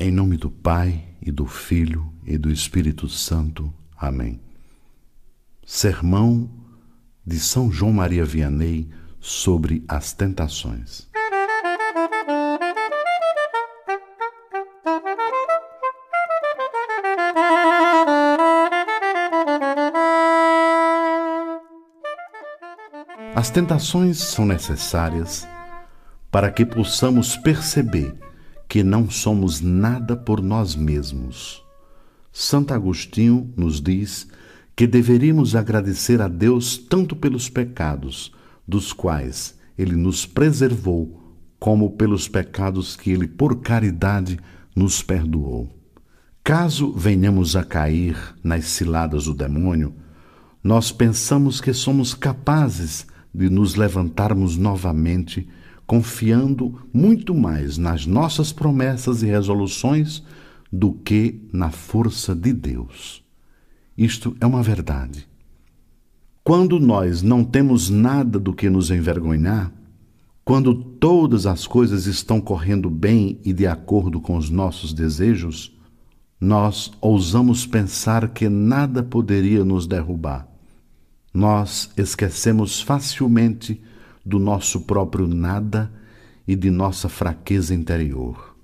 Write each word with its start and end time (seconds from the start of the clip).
Em 0.00 0.12
nome 0.12 0.36
do 0.36 0.48
Pai 0.48 1.08
e 1.20 1.32
do 1.32 1.44
Filho 1.44 2.12
e 2.24 2.38
do 2.38 2.52
Espírito 2.52 3.08
Santo. 3.08 3.74
Amém. 3.96 4.40
Sermão 5.66 6.48
de 7.26 7.40
São 7.40 7.68
João 7.72 7.92
Maria 7.92 8.24
Vianney 8.24 8.88
sobre 9.18 9.84
as 9.88 10.12
tentações. 10.12 11.08
As 23.34 23.50
tentações 23.50 24.18
são 24.18 24.46
necessárias 24.46 25.44
para 26.30 26.52
que 26.52 26.64
possamos 26.64 27.36
perceber 27.36 28.27
que 28.68 28.84
não 28.84 29.10
somos 29.10 29.60
nada 29.60 30.14
por 30.14 30.42
nós 30.42 30.76
mesmos. 30.76 31.64
Santo 32.30 32.74
Agostinho 32.74 33.52
nos 33.56 33.80
diz 33.80 34.28
que 34.76 34.86
deveríamos 34.86 35.56
agradecer 35.56 36.20
a 36.20 36.28
Deus 36.28 36.76
tanto 36.76 37.16
pelos 37.16 37.48
pecados, 37.48 38.32
dos 38.66 38.92
quais 38.92 39.58
Ele 39.76 39.96
nos 39.96 40.26
preservou, 40.26 41.34
como 41.58 41.92
pelos 41.92 42.28
pecados 42.28 42.94
que 42.94 43.10
Ele, 43.10 43.26
por 43.26 43.60
caridade, 43.60 44.38
nos 44.76 45.02
perdoou. 45.02 45.68
Caso 46.44 46.92
venhamos 46.92 47.56
a 47.56 47.64
cair 47.64 48.16
nas 48.44 48.66
ciladas 48.66 49.24
do 49.24 49.34
demônio, 49.34 49.94
nós 50.62 50.92
pensamos 50.92 51.60
que 51.60 51.72
somos 51.72 52.14
capazes 52.14 53.06
de 53.34 53.48
nos 53.48 53.74
levantarmos 53.74 54.56
novamente 54.56 55.48
confiando 55.88 56.86
muito 56.92 57.34
mais 57.34 57.78
nas 57.78 58.04
nossas 58.04 58.52
promessas 58.52 59.22
e 59.22 59.26
resoluções 59.26 60.22
do 60.70 60.92
que 60.92 61.40
na 61.50 61.70
força 61.70 62.34
de 62.34 62.52
Deus. 62.52 63.24
Isto 63.96 64.36
é 64.38 64.44
uma 64.44 64.62
verdade. 64.62 65.26
Quando 66.44 66.78
nós 66.78 67.22
não 67.22 67.42
temos 67.42 67.88
nada 67.88 68.38
do 68.38 68.52
que 68.52 68.68
nos 68.68 68.90
envergonhar, 68.90 69.72
quando 70.44 70.74
todas 70.74 71.46
as 71.46 71.66
coisas 71.66 72.04
estão 72.04 72.38
correndo 72.38 72.90
bem 72.90 73.40
e 73.42 73.54
de 73.54 73.66
acordo 73.66 74.20
com 74.20 74.36
os 74.36 74.50
nossos 74.50 74.92
desejos, 74.92 75.74
nós 76.38 76.92
ousamos 77.00 77.64
pensar 77.64 78.28
que 78.28 78.46
nada 78.50 79.02
poderia 79.02 79.64
nos 79.64 79.86
derrubar. 79.86 80.46
Nós 81.32 81.90
esquecemos 81.96 82.78
facilmente 82.78 83.80
do 84.28 84.38
nosso 84.38 84.82
próprio 84.82 85.26
nada 85.26 85.90
e 86.46 86.54
de 86.54 86.70
nossa 86.70 87.08
fraqueza 87.08 87.74
interior. 87.74 88.54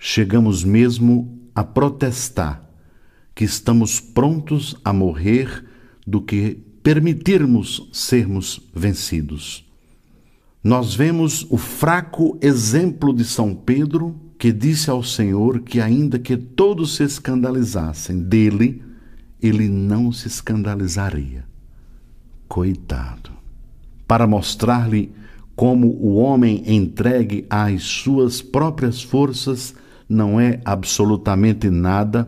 Chegamos 0.00 0.64
mesmo 0.64 1.38
a 1.54 1.62
protestar 1.62 2.68
que 3.36 3.44
estamos 3.44 4.00
prontos 4.00 4.76
a 4.84 4.92
morrer 4.92 5.64
do 6.04 6.20
que 6.20 6.58
permitirmos 6.82 7.88
sermos 7.92 8.60
vencidos. 8.74 9.64
Nós 10.62 10.92
vemos 10.92 11.46
o 11.48 11.56
fraco 11.56 12.36
exemplo 12.42 13.14
de 13.14 13.24
São 13.24 13.54
Pedro, 13.54 14.20
que 14.36 14.52
disse 14.52 14.90
ao 14.90 15.04
Senhor 15.04 15.60
que, 15.60 15.80
ainda 15.80 16.18
que 16.18 16.36
todos 16.36 16.96
se 16.96 17.04
escandalizassem 17.04 18.18
dele, 18.18 18.82
ele 19.40 19.68
não 19.68 20.10
se 20.10 20.26
escandalizaria. 20.26 21.46
Coitado 22.48 23.37
para 24.08 24.26
mostrar-lhe 24.26 25.12
como 25.54 25.88
o 25.88 26.14
homem 26.16 26.62
entregue 26.66 27.46
às 27.50 27.82
suas 27.82 28.40
próprias 28.40 29.02
forças 29.02 29.74
não 30.08 30.40
é 30.40 30.60
absolutamente 30.64 31.68
nada, 31.68 32.26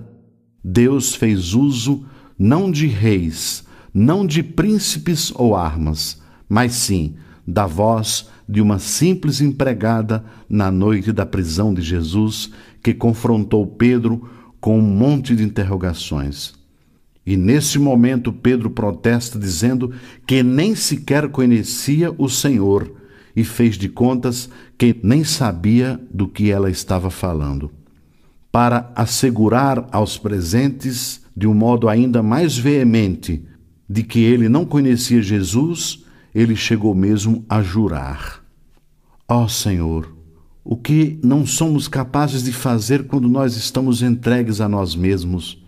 Deus 0.62 1.14
fez 1.14 1.54
uso 1.54 2.04
não 2.38 2.70
de 2.70 2.86
reis, 2.86 3.64
não 3.94 4.26
de 4.26 4.42
príncipes 4.42 5.32
ou 5.34 5.56
armas, 5.56 6.20
mas 6.48 6.72
sim 6.72 7.14
da 7.46 7.66
voz 7.66 8.28
de 8.46 8.60
uma 8.60 8.78
simples 8.78 9.40
empregada 9.40 10.24
na 10.48 10.70
noite 10.70 11.12
da 11.12 11.24
prisão 11.24 11.72
de 11.72 11.80
Jesus 11.80 12.50
que 12.82 12.92
confrontou 12.92 13.66
Pedro 13.66 14.28
com 14.60 14.78
um 14.78 14.82
monte 14.82 15.34
de 15.34 15.42
interrogações. 15.42 16.59
E 17.30 17.36
nesse 17.36 17.78
momento 17.78 18.32
Pedro 18.32 18.70
protesta 18.70 19.38
dizendo 19.38 19.92
que 20.26 20.42
nem 20.42 20.74
sequer 20.74 21.28
conhecia 21.28 22.12
o 22.18 22.28
Senhor 22.28 22.92
e 23.36 23.44
fez 23.44 23.78
de 23.78 23.88
contas 23.88 24.50
que 24.76 24.98
nem 25.00 25.22
sabia 25.22 26.00
do 26.12 26.26
que 26.26 26.50
ela 26.50 26.68
estava 26.68 27.08
falando. 27.08 27.70
Para 28.50 28.90
assegurar 28.96 29.86
aos 29.92 30.18
presentes, 30.18 31.20
de 31.36 31.46
um 31.46 31.54
modo 31.54 31.88
ainda 31.88 32.20
mais 32.20 32.58
veemente, 32.58 33.44
de 33.88 34.02
que 34.02 34.18
ele 34.24 34.48
não 34.48 34.64
conhecia 34.64 35.22
Jesus, 35.22 36.04
ele 36.34 36.56
chegou 36.56 36.96
mesmo 36.96 37.44
a 37.48 37.62
jurar: 37.62 38.44
Ó 39.28 39.44
oh 39.44 39.48
Senhor, 39.48 40.12
o 40.64 40.76
que 40.76 41.20
não 41.22 41.46
somos 41.46 41.86
capazes 41.86 42.42
de 42.42 42.52
fazer 42.52 43.06
quando 43.06 43.28
nós 43.28 43.54
estamos 43.54 44.02
entregues 44.02 44.60
a 44.60 44.68
nós 44.68 44.96
mesmos? 44.96 45.59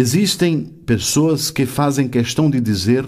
Existem 0.00 0.62
pessoas 0.62 1.50
que 1.50 1.66
fazem 1.66 2.06
questão 2.06 2.48
de 2.48 2.60
dizer 2.60 3.04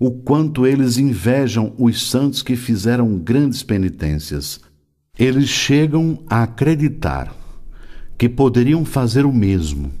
o 0.00 0.10
quanto 0.10 0.66
eles 0.66 0.98
invejam 0.98 1.72
os 1.78 2.10
santos 2.10 2.42
que 2.42 2.56
fizeram 2.56 3.16
grandes 3.16 3.62
penitências. 3.62 4.60
Eles 5.16 5.48
chegam 5.48 6.24
a 6.28 6.42
acreditar 6.42 7.32
que 8.18 8.28
poderiam 8.28 8.84
fazer 8.84 9.24
o 9.24 9.32
mesmo. 9.32 9.92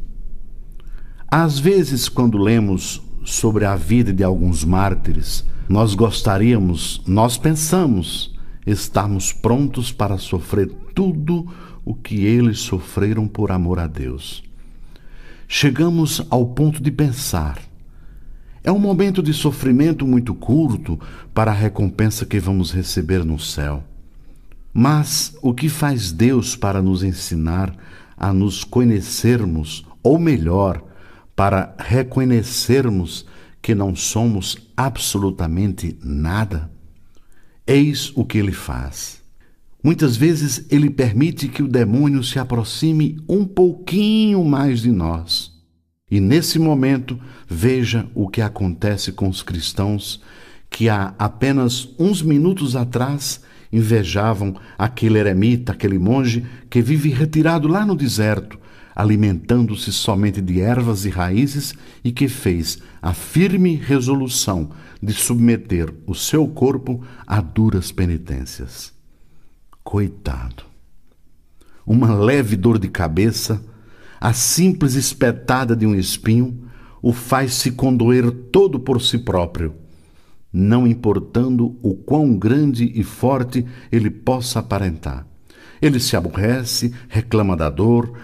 Às 1.30 1.60
vezes, 1.60 2.08
quando 2.08 2.36
lemos 2.36 3.00
sobre 3.24 3.64
a 3.64 3.76
vida 3.76 4.12
de 4.12 4.24
alguns 4.24 4.64
mártires, 4.64 5.44
nós 5.68 5.94
gostaríamos, 5.94 7.00
nós 7.06 7.38
pensamos, 7.38 8.34
estarmos 8.66 9.32
prontos 9.32 9.92
para 9.92 10.18
sofrer 10.18 10.66
tudo 10.96 11.46
o 11.84 11.94
que 11.94 12.24
eles 12.24 12.58
sofreram 12.58 13.28
por 13.28 13.52
amor 13.52 13.78
a 13.78 13.86
Deus 13.86 14.42
chegamos 15.56 16.20
ao 16.30 16.46
ponto 16.46 16.82
de 16.82 16.90
pensar. 16.90 17.60
É 18.64 18.72
um 18.72 18.78
momento 18.80 19.22
de 19.22 19.32
sofrimento 19.32 20.04
muito 20.04 20.34
curto 20.34 20.98
para 21.32 21.52
a 21.52 21.54
recompensa 21.54 22.26
que 22.26 22.40
vamos 22.40 22.72
receber 22.72 23.24
no 23.24 23.38
céu. 23.38 23.84
Mas 24.72 25.38
o 25.40 25.54
que 25.54 25.68
faz 25.68 26.10
Deus 26.10 26.56
para 26.56 26.82
nos 26.82 27.04
ensinar 27.04 27.72
a 28.16 28.32
nos 28.32 28.64
conhecermos, 28.64 29.86
ou 30.02 30.18
melhor, 30.18 30.82
para 31.36 31.72
reconhecermos 31.78 33.24
que 33.62 33.76
não 33.76 33.94
somos 33.94 34.58
absolutamente 34.76 35.96
nada? 36.02 36.68
Eis 37.64 38.10
o 38.16 38.24
que 38.24 38.38
ele 38.38 38.50
faz. 38.50 39.23
Muitas 39.84 40.16
vezes 40.16 40.64
ele 40.70 40.88
permite 40.88 41.46
que 41.46 41.62
o 41.62 41.68
demônio 41.68 42.24
se 42.24 42.38
aproxime 42.38 43.22
um 43.28 43.44
pouquinho 43.44 44.42
mais 44.42 44.80
de 44.80 44.90
nós. 44.90 45.52
E 46.10 46.20
nesse 46.20 46.58
momento, 46.58 47.20
veja 47.46 48.08
o 48.14 48.26
que 48.26 48.40
acontece 48.40 49.12
com 49.12 49.28
os 49.28 49.42
cristãos 49.42 50.22
que 50.70 50.88
há 50.88 51.14
apenas 51.18 51.90
uns 51.98 52.22
minutos 52.22 52.74
atrás 52.74 53.42
invejavam 53.70 54.56
aquele 54.78 55.18
eremita, 55.18 55.72
aquele 55.72 55.98
monge 55.98 56.46
que 56.70 56.80
vive 56.80 57.10
retirado 57.10 57.68
lá 57.68 57.84
no 57.84 57.94
deserto, 57.94 58.58
alimentando-se 58.96 59.92
somente 59.92 60.40
de 60.40 60.62
ervas 60.62 61.04
e 61.04 61.10
raízes 61.10 61.74
e 62.02 62.10
que 62.10 62.26
fez 62.26 62.78
a 63.02 63.12
firme 63.12 63.74
resolução 63.74 64.70
de 65.02 65.12
submeter 65.12 65.92
o 66.06 66.14
seu 66.14 66.48
corpo 66.48 67.02
a 67.26 67.42
duras 67.42 67.92
penitências. 67.92 68.94
Coitado. 69.84 70.64
Uma 71.86 72.14
leve 72.14 72.56
dor 72.56 72.78
de 72.78 72.88
cabeça, 72.88 73.62
a 74.18 74.32
simples 74.32 74.94
espetada 74.94 75.76
de 75.76 75.86
um 75.86 75.94
espinho, 75.94 76.70
o 77.02 77.12
faz 77.12 77.52
se 77.52 77.70
condoer 77.70 78.30
todo 78.50 78.80
por 78.80 79.02
si 79.02 79.18
próprio, 79.18 79.74
não 80.50 80.86
importando 80.86 81.76
o 81.82 81.94
quão 81.94 82.34
grande 82.34 82.90
e 82.98 83.04
forte 83.04 83.66
ele 83.92 84.08
possa 84.08 84.60
aparentar. 84.60 85.26
Ele 85.82 86.00
se 86.00 86.16
aborrece, 86.16 86.94
reclama 87.06 87.54
da 87.54 87.68
dor 87.68 88.18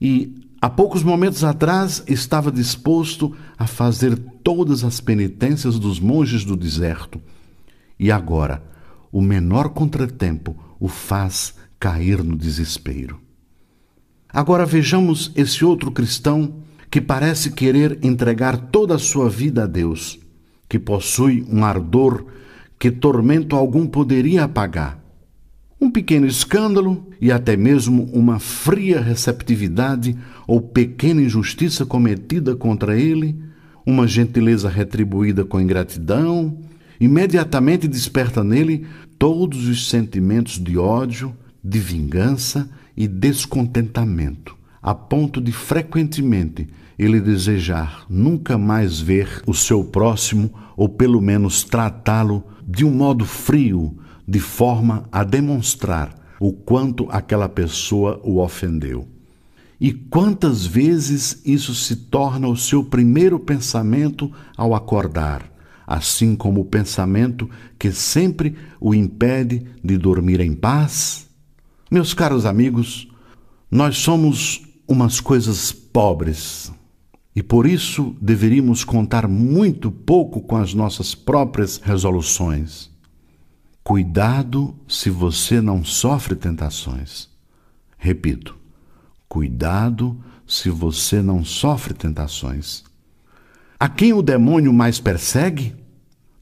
e, 0.00 0.48
há 0.62 0.70
poucos 0.70 1.02
momentos 1.02 1.44
atrás, 1.44 2.02
estava 2.08 2.50
disposto 2.50 3.36
a 3.58 3.66
fazer 3.66 4.16
todas 4.42 4.82
as 4.82 4.98
penitências 4.98 5.78
dos 5.78 6.00
monges 6.00 6.42
do 6.42 6.56
deserto. 6.56 7.20
E 8.00 8.10
agora, 8.10 8.71
o 9.12 9.20
menor 9.20 9.68
contratempo 9.68 10.56
o 10.80 10.88
faz 10.88 11.54
cair 11.78 12.24
no 12.24 12.36
desespero. 12.36 13.20
Agora 14.32 14.64
vejamos 14.64 15.30
esse 15.36 15.62
outro 15.62 15.92
cristão 15.92 16.62
que 16.90 17.00
parece 17.00 17.52
querer 17.52 17.98
entregar 18.02 18.56
toda 18.56 18.94
a 18.94 18.98
sua 18.98 19.28
vida 19.28 19.64
a 19.64 19.66
Deus, 19.66 20.18
que 20.68 20.78
possui 20.78 21.46
um 21.50 21.64
ardor 21.64 22.26
que 22.78 22.90
tormento 22.90 23.54
algum 23.54 23.86
poderia 23.86 24.44
apagar. 24.44 24.98
Um 25.80 25.90
pequeno 25.90 26.26
escândalo 26.26 27.06
e 27.20 27.30
até 27.30 27.56
mesmo 27.56 28.04
uma 28.12 28.38
fria 28.38 29.00
receptividade 29.00 30.16
ou 30.46 30.60
pequena 30.60 31.20
injustiça 31.20 31.84
cometida 31.84 32.56
contra 32.56 32.98
ele, 32.98 33.38
uma 33.84 34.06
gentileza 34.06 34.68
retribuída 34.68 35.44
com 35.44 35.60
ingratidão, 35.60 36.58
imediatamente 37.02 37.88
desperta 37.88 38.44
nele 38.44 38.86
todos 39.18 39.66
os 39.66 39.88
sentimentos 39.88 40.56
de 40.56 40.78
ódio, 40.78 41.36
de 41.62 41.80
vingança 41.80 42.70
e 42.96 43.08
descontentamento, 43.08 44.56
a 44.80 44.94
ponto 44.94 45.40
de 45.40 45.50
frequentemente 45.50 46.68
ele 46.96 47.20
desejar 47.20 48.06
nunca 48.08 48.56
mais 48.56 49.00
ver 49.00 49.42
o 49.48 49.52
seu 49.52 49.82
próximo 49.82 50.52
ou 50.76 50.88
pelo 50.88 51.20
menos 51.20 51.64
tratá-lo 51.64 52.44
de 52.64 52.84
um 52.84 52.92
modo 52.92 53.24
frio, 53.24 53.98
de 54.26 54.38
forma 54.38 55.02
a 55.10 55.24
demonstrar 55.24 56.14
o 56.38 56.52
quanto 56.52 57.08
aquela 57.10 57.48
pessoa 57.48 58.20
o 58.22 58.38
ofendeu. 58.38 59.08
E 59.80 59.92
quantas 59.92 60.64
vezes 60.64 61.42
isso 61.44 61.74
se 61.74 61.96
torna 61.96 62.46
o 62.46 62.56
seu 62.56 62.84
primeiro 62.84 63.40
pensamento 63.40 64.30
ao 64.56 64.72
acordar, 64.72 65.51
assim 65.92 66.34
como 66.34 66.62
o 66.62 66.64
pensamento 66.64 67.50
que 67.78 67.92
sempre 67.92 68.56
o 68.80 68.94
impede 68.94 69.66
de 69.84 69.98
dormir 69.98 70.40
em 70.40 70.54
paz? 70.54 71.28
Meus 71.90 72.14
caros 72.14 72.46
amigos, 72.46 73.08
nós 73.70 73.98
somos 73.98 74.62
umas 74.88 75.20
coisas 75.20 75.70
pobres 75.70 76.72
e 77.36 77.42
por 77.42 77.66
isso 77.66 78.16
deveríamos 78.20 78.84
contar 78.84 79.28
muito 79.28 79.90
pouco 79.90 80.40
com 80.40 80.56
as 80.56 80.72
nossas 80.72 81.14
próprias 81.14 81.76
resoluções. 81.76 82.90
Cuidado 83.84 84.74
se 84.88 85.10
você 85.10 85.60
não 85.60 85.84
sofre 85.84 86.34
tentações. 86.36 87.28
Repito, 87.98 88.56
cuidado 89.28 90.18
se 90.46 90.70
você 90.70 91.20
não 91.20 91.44
sofre 91.44 91.92
tentações. 91.92 92.84
A 93.78 93.88
quem 93.88 94.12
o 94.12 94.22
demônio 94.22 94.72
mais 94.72 95.00
persegue? 95.00 95.81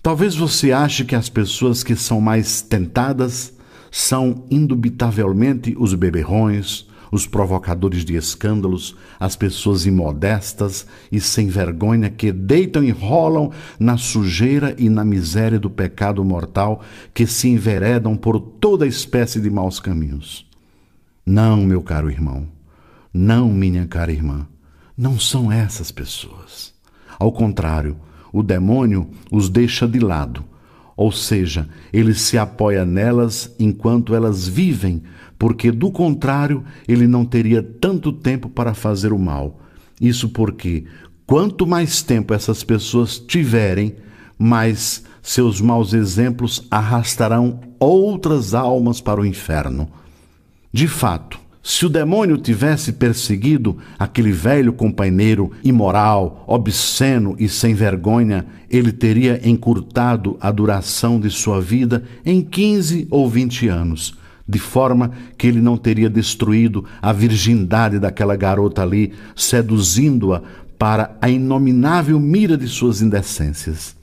Talvez 0.03 0.35
você 0.35 0.73
ache 0.73 1.05
que 1.05 1.15
as 1.15 1.29
pessoas 1.29 1.85
que 1.85 1.95
são 1.95 2.21
mais 2.21 2.63
tentadas 2.63 3.53
são 3.91 4.45
indubitavelmente 4.51 5.77
os 5.79 5.95
beberrões, 5.95 6.89
os 7.13 7.27
provocadores 7.27 8.05
de 8.05 8.15
escândalos, 8.15 8.97
as 9.19 9.37
pessoas 9.37 9.85
imodestas 9.85 10.87
e 11.11 11.21
sem 11.21 11.49
vergonha 11.49 12.09
que 12.09 12.33
deitam 12.33 12.83
e 12.83 12.91
rolam 12.91 13.51
na 13.79 13.99
sujeira 13.99 14.75
e 14.79 14.89
na 14.89 15.05
miséria 15.05 15.59
do 15.59 15.69
pecado 15.69 16.25
mortal, 16.25 16.83
que 17.13 17.27
se 17.27 17.49
enveredam 17.49 18.17
por 18.17 18.41
toda 18.41 18.87
espécie 18.87 19.41
de 19.41 19.51
maus 19.51 19.81
caminhos. 19.81 20.49
Não, 21.27 21.59
meu 21.59 21.83
caro 21.83 22.11
irmão, 22.11 22.49
não, 23.13 23.51
minha 23.51 23.87
cara 23.87 24.13
irmã, 24.13 24.47
não 24.97 25.19
são 25.19 25.51
essas 25.51 25.91
pessoas. 25.91 26.73
Ao 27.19 27.31
contrário, 27.31 27.97
o 28.33 28.43
demônio 28.43 29.09
os 29.31 29.49
deixa 29.49 29.87
de 29.87 29.99
lado, 29.99 30.45
ou 30.97 31.11
seja, 31.11 31.69
ele 31.93 32.15
se 32.15 32.37
apoia 32.39 32.85
nelas 32.85 33.55
enquanto 33.59 34.15
elas 34.15 34.47
vivem 34.47 35.03
porque 35.41 35.73
do 35.73 35.91
contrário 35.91 36.63
ele 36.87 37.07
não 37.07 37.25
teria 37.25 37.63
tanto 37.63 38.13
tempo 38.13 38.51
para 38.51 38.75
fazer 38.75 39.11
o 39.11 39.19
mal. 39.19 39.59
Isso 39.99 40.29
porque 40.29 40.85
quanto 41.25 41.67
mais 41.67 42.03
tempo 42.03 42.35
essas 42.35 42.63
pessoas 42.63 43.19
tiverem, 43.19 43.97
mais 44.39 45.03
seus 45.23 45.59
maus 45.59 45.95
exemplos 45.95 46.67
arrastarão 46.71 47.59
outras 47.79 48.53
almas 48.53 49.01
para 49.01 49.19
o 49.19 49.25
inferno. 49.25 49.89
De 50.71 50.87
fato, 50.87 51.40
se 51.63 51.85
o 51.85 51.91
demônio 51.91 52.39
tivesse 52.39 52.93
perseguido 52.93 53.77
aquele 53.99 54.33
velho 54.33 54.73
companheiro 54.73 55.51
imoral, 55.63 56.43
obsceno 56.47 57.37
e 57.39 57.49
sem 57.49 57.75
vergonha, 57.75 58.47
ele 58.71 58.93
teria 58.93 59.41
encurtado 59.47 60.39
a 60.41 60.51
duração 60.51 61.21
de 61.21 61.29
sua 61.29 61.61
vida 61.61 62.03
em 62.25 62.41
15 62.41 63.09
ou 63.11 63.29
20 63.29 63.69
anos 63.69 64.19
de 64.49 64.59
forma 64.59 65.13
que 65.39 65.47
ele 65.47 65.61
não 65.61 65.77
teria 65.77 66.11
destruído 66.11 66.85
a 67.01 67.13
virgindade 67.13 68.01
daquela 68.01 68.35
garota 68.35 68.83
ali, 68.83 69.13
seduzindo-a 69.37 70.43
para 70.77 71.17
a 71.21 71.31
inominável 71.31 72.19
mira 72.19 72.57
de 72.57 72.67
suas 72.67 73.01
indecências. 73.01 73.95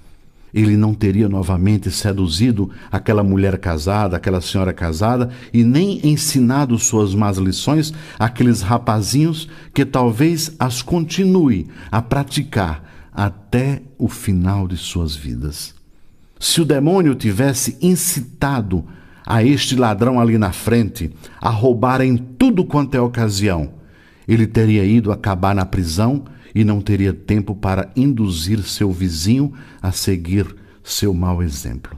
Ele 0.54 0.78
não 0.78 0.94
teria 0.94 1.28
novamente 1.28 1.92
seduzido 1.92 2.70
aquela 2.92 3.24
mulher 3.24 3.58
casada, 3.58 4.18
aquela 4.18 4.42
senhora 4.42 4.74
casada, 4.74 5.30
e 5.54 5.64
nem 5.64 6.00
ensinado 6.08 6.78
suas 6.80 7.14
más 7.14 7.38
lições 7.38 7.94
àqueles 8.18 8.62
rapazinhos 8.62 9.50
que 9.74 9.86
talvez 9.86 10.56
as 10.58 10.82
continue 10.82 11.68
a 11.92 12.02
praticar 12.02 12.84
até 13.14 13.82
o 13.98 14.08
final 14.08 14.68
de 14.68 14.78
suas 14.78 15.16
vidas. 15.16 15.76
Se 16.40 16.62
o 16.62 16.66
demônio 16.66 17.16
tivesse 17.16 17.78
incitado 17.82 18.86
a 19.26 19.44
este 19.44 19.76
ladrão 19.76 20.20
ali 20.20 20.38
na 20.38 20.52
frente 20.52 21.12
a 21.42 21.50
roubar 21.50 22.00
em 22.02 22.16
tudo 22.16 22.64
quanto 22.64 22.96
é 22.96 23.02
ocasião, 23.02 23.72
ele 24.28 24.46
teria 24.46 24.86
ido 24.86 25.12
acabar 25.12 25.56
na 25.56 25.66
prisão 25.66 26.24
e 26.58 26.64
não 26.64 26.82
teria 26.82 27.14
tempo 27.14 27.56
para 27.56 27.92
induzir 27.96 28.64
seu 28.64 28.92
vizinho 28.92 29.54
a 29.80 29.92
seguir 29.92 30.56
seu 30.84 31.14
mau 31.14 31.44
exemplo. 31.44 31.96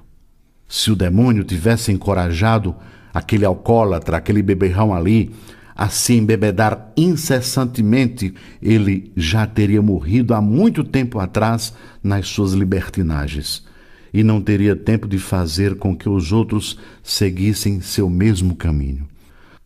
Se 0.67 0.91
o 0.91 0.97
demônio 0.97 1.45
tivesse 1.45 1.94
encorajado 1.94 2.75
aquele 3.13 3.45
alcoólatra, 3.45 4.17
aquele 4.17 4.41
beberrão 4.41 4.94
ali, 4.94 5.31
a 5.73 5.88
se 5.88 6.13
embebedar 6.13 6.91
incessantemente, 6.97 8.33
ele 8.61 9.13
já 9.15 9.47
teria 9.47 9.81
morrido 9.81 10.33
há 10.33 10.41
muito 10.41 10.83
tempo 10.83 11.19
atrás 11.19 11.73
nas 12.03 12.27
suas 12.27 12.51
libertinagens 12.51 13.65
e 14.13 14.23
não 14.23 14.41
teria 14.41 14.75
tempo 14.75 15.07
de 15.07 15.19
fazer 15.19 15.75
com 15.75 15.95
que 15.95 16.09
os 16.09 16.33
outros 16.33 16.77
seguissem 17.01 17.79
seu 17.79 18.09
mesmo 18.09 18.57
caminho. 18.57 19.07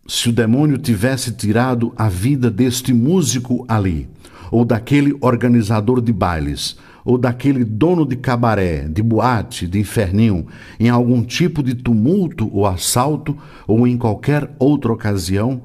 Se 0.06 0.30
o 0.30 0.31
demônio 0.31 0.78
tivesse 0.78 1.31
tirado 1.31 1.92
a 1.96 2.07
vida 2.07 2.51
deste 2.51 2.94
músico 2.94 3.66
ali, 3.68 4.07
ou 4.54 4.64
daquele 4.64 5.18
organizador 5.20 6.00
de 6.00 6.14
bailes, 6.14 6.78
ou 7.04 7.18
daquele 7.18 7.66
dono 7.66 8.06
de 8.06 8.16
cabaré, 8.16 8.88
de 8.88 9.02
boate, 9.02 9.66
de 9.66 9.80
inferninho, 9.80 10.46
em 10.80 10.90
algum 10.90 11.24
tipo 11.24 11.64
de 11.64 11.74
tumulto 11.74 12.48
ou 12.54 12.68
assalto, 12.68 13.36
ou 13.66 13.88
em 13.88 13.98
qualquer 13.98 14.56
outra 14.60 14.94
ocasião, 14.94 15.64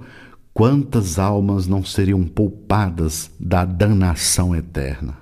quantas 0.54 1.18
almas 1.18 1.66
não 1.66 1.84
seriam 1.84 2.24
poupadas 2.24 3.30
da 3.38 3.62
danação 3.66 4.56
eterna? 4.56 5.18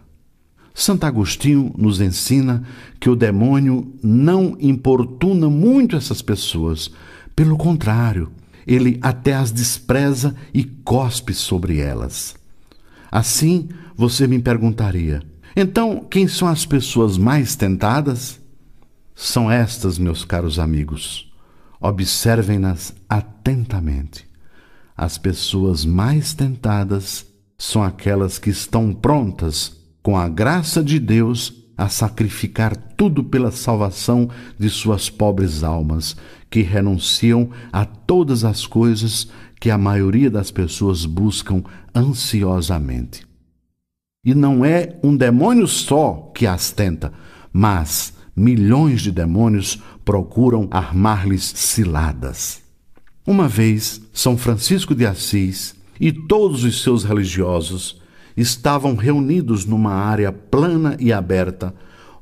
Santo 0.73 1.03
Agostinho 1.03 1.75
nos 1.77 2.01
ensina 2.01 2.63
que 3.01 3.11
o 3.11 3.17
demônio 3.17 3.93
não 4.01 4.57
importuna 4.61 5.51
muito 5.51 5.97
essas 5.97 6.23
pessoas. 6.23 6.89
Pelo 7.35 7.57
contrário, 7.57 8.31
ele 8.65 8.97
até 9.03 9.35
as 9.35 9.51
despreza 9.51 10.37
e 10.55 10.63
cospe 10.63 11.35
sobre 11.35 11.81
elas. 11.81 12.46
Assim, 13.11 13.69
você 13.97 14.27
me 14.27 14.39
perguntaria: 14.39 15.23
então, 15.59 16.07
quem 16.11 16.29
são 16.29 16.47
as 16.47 16.67
pessoas 16.67 17.17
mais 17.17 17.57
tentadas? 17.57 18.39
São 19.15 19.51
estas, 19.51 19.99
meus 19.99 20.23
caros 20.23 20.59
amigos. 20.59 21.33
Observem-nas 21.81 22.95
atentamente. 23.09 24.29
As 24.95 25.17
pessoas 25.17 25.87
mais 25.87 26.35
tentadas 26.35 27.25
são 27.57 27.83
aquelas 27.83 28.39
que 28.39 28.51
estão 28.51 28.93
prontas 28.93 29.77
com 30.03 30.17
a 30.17 30.29
graça 30.29 30.85
de 30.85 30.99
Deus, 30.99 31.53
a 31.77 31.89
sacrificar 31.89 32.77
tudo 32.97 33.25
pela 33.25 33.51
salvação 33.51 34.31
de 34.59 34.69
suas 34.69 35.11
pobres 35.11 35.65
almas, 35.65 36.17
que 36.51 36.61
renunciam 36.63 37.51
a 37.73 37.85
todas 37.85 38.45
as 38.45 38.67
coisas 38.67 39.29
que 39.61 39.71
a 39.71 39.79
maioria 39.79 40.31
das 40.31 40.51
pessoas 40.51 41.05
buscam 41.05 41.63
ansiosamente. 41.95 43.27
E 44.25 44.35
não 44.35 44.65
é 44.65 44.99
um 45.03 45.17
demônio 45.17 45.67
só 45.67 46.33
que 46.35 46.47
as 46.47 46.73
tenta, 46.73 47.13
mas 47.53 48.13
milhões 48.35 49.01
de 49.01 49.11
demônios 49.11 49.79
procuram 50.05 50.69
armar-lhes 50.71 51.45
ciladas. 51.45 52.61
Uma 53.27 53.49
vez, 53.49 54.01
São 54.13 54.37
Francisco 54.37 54.95
de 54.95 55.07
Assis 55.07 55.75
e 55.99 56.13
todos 56.13 56.65
os 56.65 56.83
seus 56.83 57.03
religiosos 57.03 58.01
estavam 58.37 58.95
reunidos 58.95 59.65
numa 59.65 59.93
área 59.93 60.31
plana 60.31 60.97
e 61.01 61.13
aberta, 61.13 61.75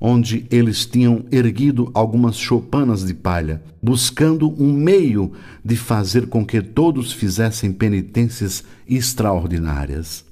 onde 0.06 0.44
eles 0.50 0.84
tinham 0.84 1.24
erguido 1.32 1.90
algumas 1.94 2.36
choupanas 2.36 3.06
de 3.06 3.14
palha, 3.14 3.62
buscando 3.82 4.54
um 4.62 4.70
meio 4.70 5.32
de 5.64 5.76
fazer 5.76 6.26
com 6.26 6.44
que 6.44 6.60
todos 6.60 7.10
fizessem 7.10 7.72
penitências 7.72 8.62
extraordinárias. 8.86 10.22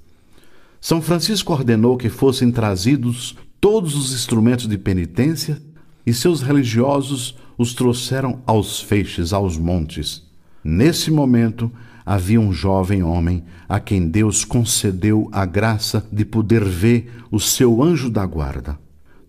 São 0.79 1.01
Francisco 1.01 1.55
ordenou 1.55 1.97
que 1.97 2.11
fossem 2.11 2.53
trazidos 2.53 3.35
todos 3.59 3.97
os 3.97 4.13
instrumentos 4.13 4.69
de 4.69 4.77
penitência 4.77 5.59
e 6.05 6.13
seus 6.13 6.43
religiosos 6.43 7.35
os 7.57 7.73
trouxeram 7.73 8.43
aos 8.45 8.79
feixes, 8.79 9.33
aos 9.33 9.57
montes. 9.57 10.23
Nesse 10.63 11.11
momento, 11.11 11.73
havia 12.05 12.39
um 12.39 12.53
jovem 12.53 13.03
homem 13.03 13.43
a 13.67 13.81
quem 13.81 14.07
Deus 14.07 14.45
concedeu 14.45 15.31
a 15.33 15.47
graça 15.47 16.07
de 16.13 16.27
poder 16.27 16.63
ver 16.63 17.11
o 17.31 17.41
seu 17.41 17.83
anjo 17.83 18.11
da 18.11 18.27
guarda. 18.27 18.79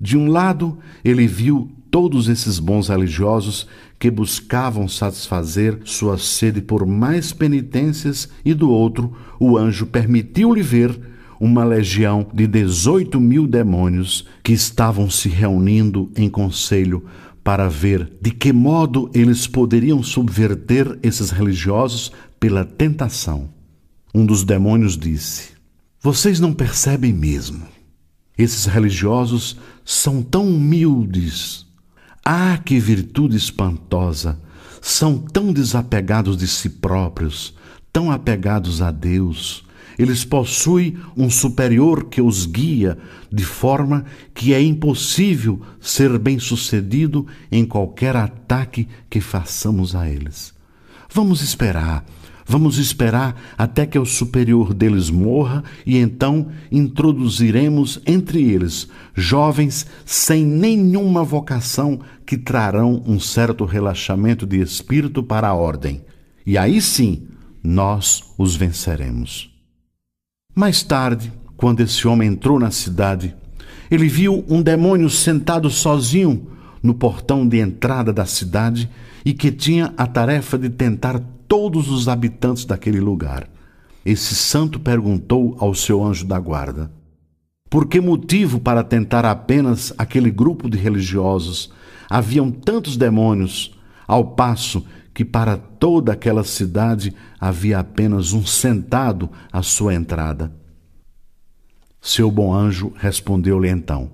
De 0.04 0.18
um 0.18 0.28
lado, 0.28 0.78
ele 1.02 1.26
viu 1.26 1.72
todos 1.90 2.28
esses 2.28 2.60
bons 2.60 2.90
religiosos 2.90 3.66
que 3.98 4.12
buscavam 4.12 4.86
satisfazer 4.86 5.80
sua 5.86 6.18
sede 6.18 6.62
por 6.62 6.86
mais 6.86 7.32
penitências, 7.32 8.28
e 8.44 8.54
do 8.54 8.70
outro, 8.70 9.16
o 9.40 9.58
anjo 9.58 9.86
permitiu-lhe 9.86 10.62
ver 10.62 11.00
uma 11.40 11.64
legião 11.64 12.28
de 12.34 12.46
18 12.48 13.18
mil 13.18 13.48
demônios 13.48 14.28
que 14.44 14.52
estavam 14.52 15.10
se 15.10 15.30
reunindo 15.30 16.12
em 16.18 16.30
conselho 16.30 17.06
para 17.42 17.70
ver 17.70 18.12
de 18.22 18.32
que 18.32 18.52
modo 18.52 19.10
eles 19.14 19.48
poderiam 19.48 20.04
subverter 20.04 21.00
esses 21.02 21.32
religiosos 21.32 22.12
pela 22.42 22.66
tentação. 22.66 23.48
Um 24.14 24.26
dos 24.26 24.44
demônios 24.44 24.98
disse: 24.98 25.52
Vocês 26.02 26.42
não 26.42 26.52
percebem 26.52 27.14
mesmo. 27.14 27.64
Esses 28.38 28.66
religiosos 28.66 29.58
são 29.86 30.22
tão 30.22 30.48
humildes 30.48 31.64
ah, 32.26 32.58
que 32.64 32.80
virtude 32.80 33.36
espantosa! 33.36 34.40
São 34.82 35.18
tão 35.18 35.52
desapegados 35.52 36.38
de 36.38 36.48
si 36.48 36.70
próprios, 36.70 37.54
tão 37.92 38.10
apegados 38.10 38.82
a 38.82 38.92
Deus. 38.92 39.66
Eles 40.00 40.24
possuem 40.24 40.98
um 41.18 41.30
superior 41.30 42.06
que 42.06 42.22
os 42.22 42.46
guia 42.46 42.98
de 43.32 43.44
forma 43.44 44.06
que 44.34 44.54
é 44.54 44.62
impossível 44.62 45.62
ser 45.82 46.18
bem-sucedido 46.18 47.28
em 47.52 47.66
qualquer 47.66 48.16
ataque 48.16 48.88
que 49.10 49.20
façamos 49.20 49.96
a 49.96 50.10
eles. 50.10 50.54
Vamos 51.10 51.42
esperar 51.42 52.06
Vamos 52.46 52.78
esperar 52.78 53.36
até 53.58 53.86
que 53.86 53.98
o 53.98 54.06
superior 54.06 54.74
deles 54.74 55.10
morra 55.10 55.64
e 55.86 55.98
então 55.98 56.48
introduziremos 56.72 58.02
entre 58.06 58.44
eles 58.44 58.88
jovens 59.14 59.86
sem 60.06 60.46
nenhuma 60.46 61.24
vocação 61.24 62.00
que 62.26 62.38
trarão 62.38 63.02
um 63.06 63.20
certo 63.20 63.66
relaxamento 63.66 64.46
de 64.46 64.60
espírito 64.60 65.24
para 65.24 65.48
a 65.48 65.54
ordem. 65.54 66.02
E 66.46 66.58
aí 66.58 66.82
sim 66.82 67.28
nós 67.64 68.22
os 68.38 68.56
venceremos. 68.56 69.50
Mais 70.54 70.84
tarde, 70.84 71.32
quando 71.56 71.80
esse 71.80 72.08
homem 72.08 72.30
entrou 72.30 72.60
na 72.60 72.72
cidade, 72.72 73.34
ele 73.90 74.08
viu 74.08 74.44
um 74.50 74.62
demônio 74.62 75.10
sentado 75.10 75.70
sozinho 75.70 76.48
no 76.82 76.94
portão 76.94 77.48
de 77.48 77.60
entrada 77.60 78.12
da 78.12 78.26
cidade 78.26 78.90
e 79.24 79.34
que 79.34 79.52
tinha 79.52 79.94
a 79.96 80.06
tarefa 80.06 80.58
de 80.58 80.70
tentar 80.70 81.22
todos 81.54 81.88
os 81.88 82.08
habitantes 82.08 82.66
daquele 82.66 83.00
lugar. 83.00 83.48
Esse 84.04 84.34
santo 84.34 84.80
perguntou 84.80 85.56
ao 85.60 85.76
seu 85.76 86.04
anjo 86.04 86.26
da 86.26 86.40
guarda: 86.40 86.92
Por 87.70 87.86
que 87.88 88.02
motivo 88.02 88.60
para 88.60 88.84
tentar 88.84 89.24
apenas 89.24 89.94
aquele 89.96 90.32
grupo 90.32 90.68
de 90.68 90.80
religiosos 90.80 91.72
haviam 92.10 92.50
tantos 92.50 92.98
demônios, 92.98 93.78
ao 94.08 94.32
passo 94.32 94.84
que 95.14 95.24
para 95.24 95.56
toda 95.56 96.14
aquela 96.14 96.44
cidade 96.44 97.14
havia 97.40 97.78
apenas 97.78 98.34
um 98.34 98.44
sentado 98.44 99.30
à 99.52 99.62
sua 99.62 99.94
entrada? 99.94 100.52
Seu 102.02 102.32
bom 102.32 102.52
anjo 102.52 102.92
respondeu-lhe 102.96 103.70
então: 103.70 104.10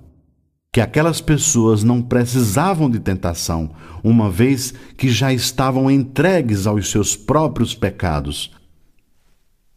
que 0.72 0.80
aquelas 0.80 1.20
pessoas 1.20 1.82
não 1.82 2.00
precisavam 2.00 2.88
de 2.88 3.00
tentação, 3.00 3.70
uma 4.04 4.30
vez 4.30 4.72
que 4.96 5.08
já 5.08 5.32
estavam 5.32 5.90
entregues 5.90 6.66
aos 6.66 6.90
seus 6.90 7.16
próprios 7.16 7.74
pecados. 7.74 8.52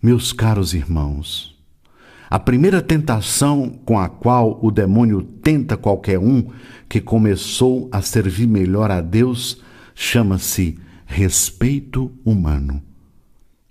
Meus 0.02 0.32
caros 0.32 0.74
irmãos, 0.74 1.56
a 2.30 2.38
primeira 2.38 2.82
tentação 2.82 3.70
com 3.86 3.98
a 3.98 4.08
qual 4.08 4.60
o 4.62 4.70
demônio 4.70 5.24
tenta 5.24 5.76
qualquer 5.76 6.20
um 6.20 6.48
que 6.88 7.02
começou 7.02 7.90
a 7.92 8.02
servir 8.02 8.48
melhor 8.48 8.92
a 8.92 9.02
Deus 9.02 9.62
chama-se 9.96 10.78
respeito 11.06 12.12
humano. 12.24 12.82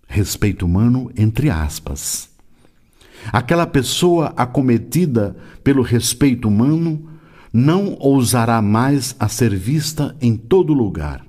Respeito 0.09 0.67
humano 0.67 1.11
entre 1.17 1.51
aspas. 1.51 2.31
Aquela 3.33 3.67
pessoa 3.67 4.33
acometida 4.37 5.37
pelo 5.63 5.83
respeito 5.83 6.49
humano 6.49 7.12
não 7.53 7.97
ousará 8.01 8.63
mais 8.63 9.15
a 9.19 9.29
ser 9.29 9.55
vista 9.55 10.17
em 10.21 10.37
todo 10.37 10.73
lugar. 10.73 11.25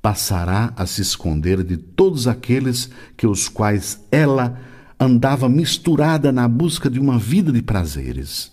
Passará 0.00 0.72
a 0.76 0.84
se 0.84 1.00
esconder 1.00 1.62
de 1.62 1.76
todos 1.76 2.26
aqueles 2.26 2.90
que 3.16 3.26
os 3.26 3.48
quais 3.48 4.04
ela 4.10 4.58
andava 4.98 5.48
misturada 5.48 6.32
na 6.32 6.48
busca 6.48 6.90
de 6.90 6.98
uma 6.98 7.18
vida 7.18 7.52
de 7.52 7.62
prazeres. 7.62 8.50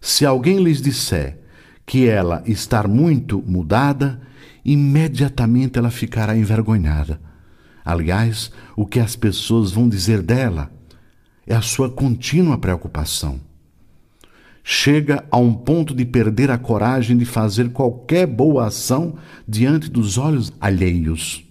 Se 0.00 0.26
alguém 0.26 0.62
lhes 0.62 0.82
disser 0.82 1.38
que 1.86 2.06
ela 2.06 2.42
está 2.44 2.86
muito 2.86 3.42
mudada, 3.46 4.20
imediatamente 4.64 5.78
ela 5.78 5.90
ficará 5.90 6.36
envergonhada. 6.36 7.20
Aliás, 7.84 8.50
o 8.76 8.84
que 8.84 9.00
as 9.00 9.16
pessoas 9.16 9.72
vão 9.72 9.88
dizer 9.88 10.20
dela 10.20 10.70
é 11.46 11.54
a 11.54 11.62
sua 11.62 11.90
contínua 11.90 12.58
preocupação 12.58 13.40
chega 14.64 15.24
a 15.30 15.38
um 15.38 15.52
ponto 15.52 15.94
de 15.94 16.04
perder 16.04 16.50
a 16.50 16.58
coragem 16.58 17.16
de 17.16 17.24
fazer 17.24 17.70
qualquer 17.70 18.26
boa 18.26 18.66
ação 18.66 19.14
diante 19.46 19.90
dos 19.90 20.18
olhos 20.18 20.52
alheios. 20.60 21.44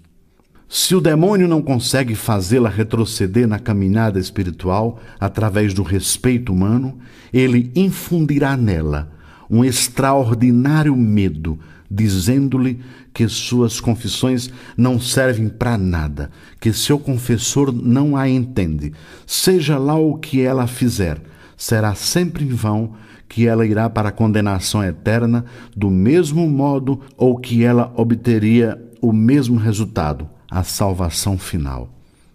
Se 0.70 0.96
o 0.96 1.02
demônio 1.02 1.50
não 1.50 1.62
consegue 1.62 2.16
fazê-la 2.16 2.70
retroceder 2.70 3.46
na 3.46 3.60
caminhada 3.60 4.18
espiritual 4.18 5.02
através 5.20 5.74
do 5.74 5.84
respeito 5.84 6.54
humano, 6.54 6.98
ele 7.34 7.70
infundirá 7.76 8.56
nela 8.56 9.12
um 9.50 9.66
extraordinário 9.66 10.96
medo, 10.96 11.60
dizendo-lhe 11.90 12.80
que 13.14 13.28
suas 13.28 13.82
confissões 13.82 14.50
não 14.78 14.98
servem 14.98 15.50
para 15.50 15.78
nada, 15.78 16.32
que 16.58 16.72
seu 16.72 16.98
confessor 16.98 17.74
não 17.74 18.16
a 18.16 18.30
entende, 18.30 18.94
seja 19.28 19.78
lá 19.78 19.96
o 19.96 20.16
que 20.18 20.40
ela 20.40 20.68
fizer, 20.68 21.22
será 21.62 21.94
sempre 21.94 22.44
em 22.44 22.48
vão 22.48 22.94
que 23.30 23.48
ela 23.48 23.68
irá 23.68 23.88
para 23.88 24.10
a 24.10 24.12
condenação 24.12 24.84
eterna 24.84 25.46
do 25.78 25.92
mesmo 25.92 26.50
modo 26.50 27.02
ou 27.16 27.38
que 27.38 27.64
ela 27.64 27.94
obteria 27.96 28.82
o 29.00 29.14
mesmo 29.14 29.60
resultado, 29.60 30.28
a 30.50 30.64
salvação 30.64 31.38
final, 31.38 31.88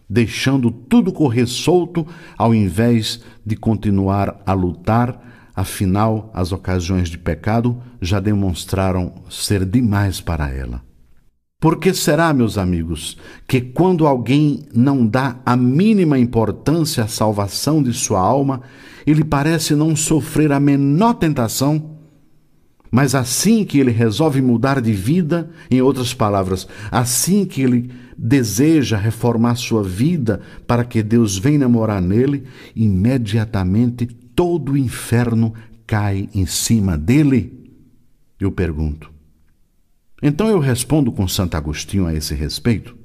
deixando 0.09 0.71
tudo 0.71 1.13
correr 1.13 1.47
solto 1.47 2.07
ao 2.39 2.55
invés 2.55 3.21
de 3.45 3.57
continuar 3.57 4.41
a 4.47 4.53
lutar. 4.53 5.21
Afinal, 5.57 6.31
as 6.33 6.53
ocasiões 6.53 7.09
de 7.09 7.19
pecado 7.19 7.83
já 8.01 8.21
demonstraram 8.21 9.13
ser 9.29 9.65
demais 9.65 10.21
para 10.21 10.49
ela. 10.53 10.86
Por 11.67 11.81
que 11.81 11.93
será, 11.93 12.33
meus 12.33 12.59
amigos, 12.59 13.19
que 13.45 13.61
quando 13.61 14.07
alguém 14.07 14.69
não 14.73 15.05
dá 15.05 15.41
a 15.45 15.57
mínima 15.57 16.17
importância 16.17 17.03
à 17.03 17.09
salvação 17.09 17.83
de 17.83 17.93
sua 17.93 18.21
alma, 18.21 18.63
ele 19.05 19.25
parece 19.25 19.75
não 19.75 19.97
sofrer 19.97 20.53
a 20.53 20.61
menor 20.61 21.15
tentação? 21.15 21.97
Mas 22.89 23.17
assim 23.17 23.65
que 23.65 23.81
ele 23.81 23.91
resolve 23.91 24.41
mudar 24.41 24.81
de 24.81 24.93
vida, 24.93 25.51
em 25.69 25.83
outras 25.83 26.15
palavras, 26.15 26.69
assim 26.89 27.45
que 27.45 27.63
ele 27.63 27.91
deseja 28.17 28.97
reformar 28.97 29.57
sua 29.57 29.83
vida 29.83 30.43
para 30.69 30.85
que 30.85 31.03
Deus 31.03 31.37
venha 31.37 31.69
morar 31.69 32.01
nele, 32.01 32.45
imediatamente 32.77 34.07
todo 34.07 34.71
o 34.71 34.79
inferno 34.79 35.53
cai 35.85 36.29
em 36.33 36.47
cima 36.47 36.97
dele? 36.97 37.53
Eu 38.39 38.53
pergunto: 38.53 39.16
então 40.23 40.49
eu 40.49 40.59
respondo 40.59 41.13
com 41.13 41.29
Santo 41.29 41.57
Agostinho 41.57 42.07
a 42.07 42.15
esse 42.15 42.35
respeito. 42.35 42.97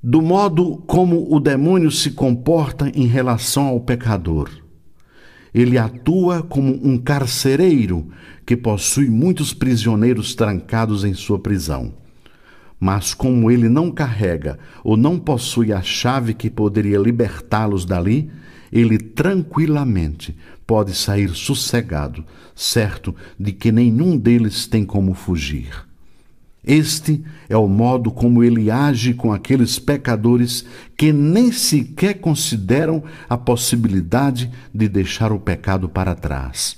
Do 0.00 0.22
modo 0.22 0.76
como 0.86 1.34
o 1.34 1.40
demônio 1.40 1.90
se 1.90 2.12
comporta 2.12 2.88
em 2.94 3.06
relação 3.06 3.66
ao 3.66 3.80
pecador. 3.80 4.48
Ele 5.52 5.76
atua 5.76 6.40
como 6.40 6.72
um 6.86 6.96
carcereiro 6.96 8.08
que 8.46 8.56
possui 8.56 9.10
muitos 9.10 9.52
prisioneiros 9.52 10.36
trancados 10.36 11.04
em 11.04 11.14
sua 11.14 11.38
prisão. 11.38 11.94
Mas 12.78 13.12
como 13.12 13.50
ele 13.50 13.68
não 13.68 13.90
carrega 13.90 14.56
ou 14.84 14.96
não 14.96 15.18
possui 15.18 15.72
a 15.72 15.82
chave 15.82 16.32
que 16.32 16.48
poderia 16.48 16.98
libertá-los 16.98 17.84
dali, 17.84 18.30
ele 18.70 18.98
tranquilamente 18.98 20.36
pode 20.64 20.94
sair 20.94 21.30
sossegado, 21.30 22.24
certo 22.54 23.16
de 23.40 23.50
que 23.50 23.72
nenhum 23.72 24.16
deles 24.16 24.68
tem 24.68 24.84
como 24.84 25.12
fugir. 25.12 25.87
Este 26.64 27.24
é 27.48 27.56
o 27.56 27.66
modo 27.66 28.10
como 28.10 28.42
ele 28.42 28.70
age 28.70 29.14
com 29.14 29.32
aqueles 29.32 29.78
pecadores 29.78 30.64
que 30.96 31.12
nem 31.12 31.50
sequer 31.50 32.20
consideram 32.20 33.02
a 33.28 33.36
possibilidade 33.36 34.50
de 34.74 34.88
deixar 34.88 35.32
o 35.32 35.40
pecado 35.40 35.88
para 35.88 36.14
trás. 36.14 36.76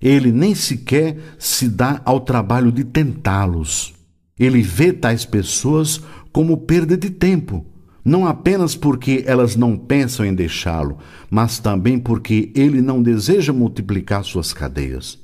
Ele 0.00 0.32
nem 0.32 0.54
sequer 0.54 1.16
se 1.38 1.68
dá 1.68 2.00
ao 2.04 2.20
trabalho 2.20 2.72
de 2.72 2.84
tentá-los. 2.84 3.94
Ele 4.38 4.62
vê 4.62 4.92
tais 4.92 5.24
pessoas 5.24 6.00
como 6.32 6.56
perda 6.56 6.96
de 6.96 7.10
tempo, 7.10 7.64
não 8.04 8.26
apenas 8.26 8.74
porque 8.74 9.22
elas 9.26 9.54
não 9.54 9.76
pensam 9.76 10.26
em 10.26 10.34
deixá-lo, 10.34 10.98
mas 11.30 11.58
também 11.58 11.98
porque 11.98 12.50
ele 12.54 12.80
não 12.80 13.02
deseja 13.02 13.52
multiplicar 13.52 14.24
suas 14.24 14.52
cadeias. 14.52 15.18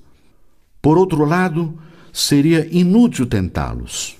Por 0.81 0.97
outro 0.97 1.25
lado, 1.25 1.77
seria 2.13 2.67
inútil 2.71 3.27
tentá-los. 3.27 4.17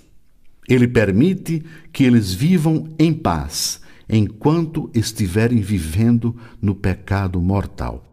Ele 0.69 0.87
permite 0.87 1.65
que 1.93 2.05
eles 2.05 2.33
vivam 2.33 2.89
em 2.99 3.13
paz 3.13 3.81
enquanto 4.09 4.91
estiverem 4.95 5.61
vivendo 5.61 6.37
no 6.61 6.75
pecado 6.75 7.41
mortal. 7.41 8.05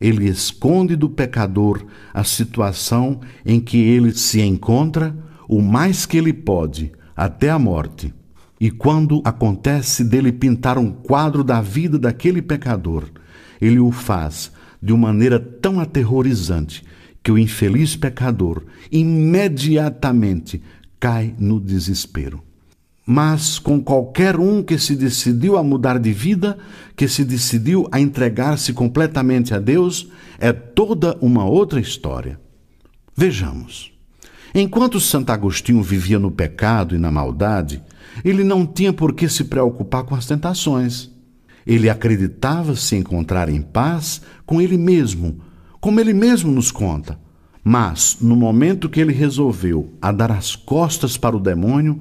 Ele 0.00 0.28
esconde 0.28 0.96
do 0.96 1.08
pecador 1.08 1.84
a 2.12 2.24
situação 2.24 3.20
em 3.46 3.60
que 3.60 3.78
ele 3.78 4.12
se 4.12 4.40
encontra 4.40 5.16
o 5.48 5.60
mais 5.62 6.06
que 6.06 6.16
ele 6.16 6.32
pode, 6.32 6.92
até 7.14 7.50
a 7.50 7.58
morte. 7.58 8.12
E 8.60 8.70
quando 8.70 9.22
acontece 9.24 10.02
dele 10.02 10.32
pintar 10.32 10.78
um 10.78 10.90
quadro 10.90 11.44
da 11.44 11.60
vida 11.60 11.98
daquele 11.98 12.40
pecador, 12.40 13.04
ele 13.60 13.78
o 13.78 13.92
faz 13.92 14.50
de 14.82 14.92
uma 14.92 15.08
maneira 15.08 15.38
tão 15.38 15.78
aterrorizante 15.78 16.82
que 17.22 17.30
o 17.30 17.38
infeliz 17.38 17.94
pecador 17.94 18.62
imediatamente 18.90 20.62
cai 20.98 21.34
no 21.38 21.60
desespero. 21.60 22.42
Mas 23.04 23.58
com 23.58 23.82
qualquer 23.82 24.38
um 24.38 24.62
que 24.62 24.78
se 24.78 24.94
decidiu 24.94 25.56
a 25.56 25.62
mudar 25.62 25.98
de 25.98 26.12
vida, 26.12 26.56
que 26.96 27.08
se 27.08 27.24
decidiu 27.24 27.88
a 27.90 28.00
entregar-se 28.00 28.72
completamente 28.72 29.52
a 29.54 29.58
Deus, 29.58 30.08
é 30.38 30.52
toda 30.52 31.16
uma 31.20 31.44
outra 31.44 31.80
história. 31.80 32.38
Vejamos. 33.16 33.92
Enquanto 34.54 35.00
Santo 35.00 35.30
Agostinho 35.30 35.82
vivia 35.82 36.18
no 36.18 36.30
pecado 36.30 36.94
e 36.94 36.98
na 36.98 37.10
maldade, 37.10 37.82
ele 38.24 38.44
não 38.44 38.66
tinha 38.66 38.92
por 38.92 39.14
que 39.14 39.28
se 39.28 39.44
preocupar 39.44 40.04
com 40.04 40.14
as 40.14 40.26
tentações. 40.26 41.10
Ele 41.66 41.88
acreditava 41.88 42.76
se 42.76 42.96
encontrar 42.96 43.48
em 43.48 43.62
paz 43.62 44.20
com 44.44 44.60
ele 44.60 44.76
mesmo, 44.76 45.40
como 45.82 45.98
ele 45.98 46.14
mesmo 46.14 46.52
nos 46.52 46.70
conta. 46.70 47.18
Mas, 47.64 48.18
no 48.20 48.36
momento 48.36 48.88
que 48.88 49.00
ele 49.00 49.12
resolveu 49.12 49.92
a 50.00 50.12
dar 50.12 50.30
as 50.30 50.54
costas 50.54 51.16
para 51.16 51.36
o 51.36 51.40
demônio, 51.40 52.00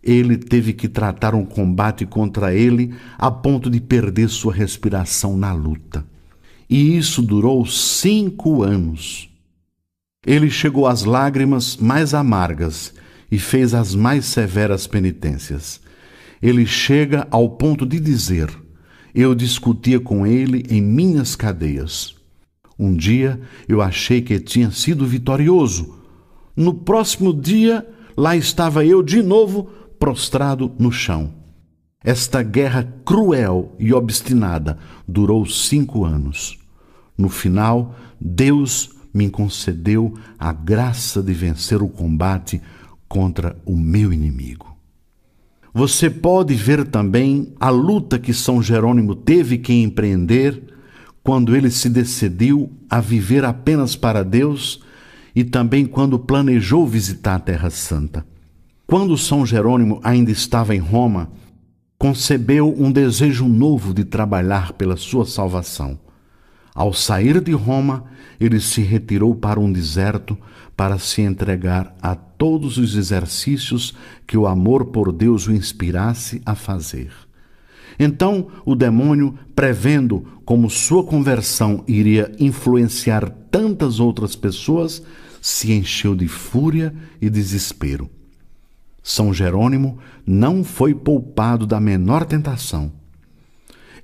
ele 0.00 0.36
teve 0.36 0.72
que 0.72 0.88
tratar 0.88 1.34
um 1.34 1.44
combate 1.44 2.06
contra 2.06 2.54
ele 2.54 2.94
a 3.18 3.28
ponto 3.28 3.68
de 3.68 3.80
perder 3.80 4.28
sua 4.28 4.54
respiração 4.54 5.36
na 5.36 5.52
luta. 5.52 6.06
E 6.70 6.96
isso 6.96 7.20
durou 7.20 7.66
cinco 7.66 8.62
anos. 8.62 9.28
Ele 10.24 10.48
chegou 10.48 10.86
às 10.86 11.02
lágrimas 11.02 11.76
mais 11.76 12.14
amargas 12.14 12.94
e 13.28 13.40
fez 13.40 13.74
as 13.74 13.92
mais 13.92 14.24
severas 14.24 14.86
penitências. 14.86 15.80
Ele 16.40 16.64
chega 16.64 17.26
ao 17.28 17.50
ponto 17.50 17.84
de 17.84 17.98
dizer: 17.98 18.48
Eu 19.12 19.34
discutia 19.34 19.98
com 19.98 20.24
ele 20.24 20.64
em 20.70 20.80
minhas 20.80 21.34
cadeias. 21.34 22.15
Um 22.78 22.94
dia 22.94 23.40
eu 23.68 23.80
achei 23.80 24.20
que 24.20 24.38
tinha 24.38 24.70
sido 24.70 25.06
vitorioso. 25.06 25.94
No 26.54 26.74
próximo 26.74 27.32
dia, 27.32 27.86
lá 28.16 28.36
estava 28.36 28.84
eu 28.84 29.02
de 29.02 29.22
novo 29.22 29.64
prostrado 29.98 30.72
no 30.78 30.92
chão. 30.92 31.32
Esta 32.04 32.42
guerra 32.42 32.84
cruel 33.04 33.74
e 33.78 33.92
obstinada 33.92 34.78
durou 35.08 35.44
cinco 35.46 36.04
anos. 36.04 36.58
No 37.16 37.28
final, 37.28 37.96
Deus 38.20 38.90
me 39.12 39.30
concedeu 39.30 40.14
a 40.38 40.52
graça 40.52 41.22
de 41.22 41.32
vencer 41.32 41.82
o 41.82 41.88
combate 41.88 42.60
contra 43.08 43.56
o 43.64 43.76
meu 43.76 44.12
inimigo. 44.12 44.76
Você 45.72 46.08
pode 46.08 46.54
ver 46.54 46.86
também 46.86 47.54
a 47.58 47.70
luta 47.70 48.18
que 48.18 48.32
São 48.32 48.62
Jerônimo 48.62 49.14
teve 49.14 49.58
que 49.58 49.72
empreender 49.72 50.62
quando 51.26 51.56
ele 51.56 51.72
se 51.72 51.88
decidiu 51.88 52.70
a 52.88 53.00
viver 53.00 53.44
apenas 53.44 53.96
para 53.96 54.22
Deus 54.22 54.80
e 55.34 55.42
também 55.42 55.84
quando 55.84 56.20
planejou 56.20 56.86
visitar 56.86 57.34
a 57.34 57.40
Terra 57.40 57.68
Santa. 57.68 58.24
Quando 58.86 59.18
São 59.18 59.44
Jerônimo 59.44 59.98
ainda 60.04 60.30
estava 60.30 60.72
em 60.72 60.78
Roma, 60.78 61.32
concebeu 61.98 62.72
um 62.78 62.92
desejo 62.92 63.48
novo 63.48 63.92
de 63.92 64.04
trabalhar 64.04 64.74
pela 64.74 64.96
sua 64.96 65.26
salvação. 65.26 65.98
Ao 66.72 66.92
sair 66.92 67.40
de 67.40 67.50
Roma, 67.50 68.04
ele 68.38 68.60
se 68.60 68.80
retirou 68.80 69.34
para 69.34 69.58
um 69.58 69.72
deserto 69.72 70.38
para 70.76 70.96
se 70.96 71.22
entregar 71.22 71.92
a 72.00 72.14
todos 72.14 72.78
os 72.78 72.94
exercícios 72.94 73.96
que 74.28 74.38
o 74.38 74.46
amor 74.46 74.84
por 74.92 75.10
Deus 75.10 75.48
o 75.48 75.52
inspirasse 75.52 76.40
a 76.46 76.54
fazer. 76.54 77.25
Então, 77.98 78.48
o 78.64 78.74
demônio, 78.74 79.38
prevendo 79.54 80.26
como 80.44 80.70
sua 80.70 81.04
conversão 81.04 81.82
iria 81.86 82.32
influenciar 82.38 83.28
tantas 83.50 84.00
outras 84.00 84.36
pessoas, 84.36 85.02
se 85.40 85.72
encheu 85.72 86.14
de 86.14 86.28
fúria 86.28 86.94
e 87.20 87.30
desespero. 87.30 88.10
São 89.02 89.32
Jerônimo 89.32 89.98
não 90.26 90.64
foi 90.64 90.94
poupado 90.94 91.66
da 91.66 91.80
menor 91.80 92.24
tentação 92.24 92.92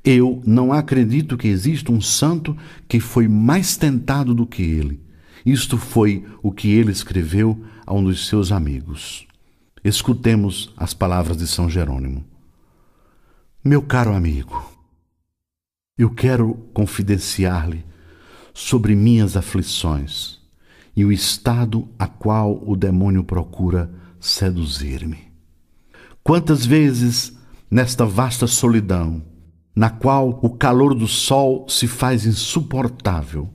eu 0.05 0.43
não 0.45 0.73
acredito 0.73 1.37
que 1.37 1.47
exista 1.47 1.93
um 1.93 2.01
santo 2.01 2.57
que 2.89 2.99
foi 2.99 3.29
mais 3.29 3.77
tentado 3.77 4.35
do 4.35 4.47
que 4.47 4.63
ele. 4.63 5.01
Isto 5.47 5.79
foi 5.79 6.25
o 6.43 6.51
que 6.51 6.73
ele 6.73 6.91
escreveu 6.91 7.63
a 7.87 7.95
um 7.95 8.03
dos 8.03 8.27
seus 8.27 8.51
amigos. 8.51 9.27
Escutemos 9.85 10.73
as 10.77 10.93
palavras 10.93 11.37
de 11.37 11.47
São 11.47 11.71
Jerônimo. 11.71 12.25
Meu 13.65 13.81
caro 13.81 14.13
amigo, 14.13 14.61
eu 15.97 16.11
quero 16.11 16.69
confidenciar-lhe 16.75 17.87
sobre 18.53 18.97
minhas 18.97 19.37
aflições 19.37 20.41
e 20.97 21.05
o 21.05 21.13
estado 21.13 21.89
a 21.97 22.09
qual 22.09 22.61
o 22.67 22.75
demônio 22.75 23.23
procura 23.23 23.89
seduzir-me. 24.19 25.33
Quantas 26.25 26.67
vezes, 26.67 27.39
nesta 27.71 28.05
vasta 28.05 28.49
solidão, 28.49 29.23
na 29.77 29.91
qual 29.91 30.41
o 30.43 30.51
calor 30.51 30.93
do 30.93 31.07
sol 31.07 31.69
se 31.69 31.87
faz 31.87 32.27
insuportável. 32.27 33.49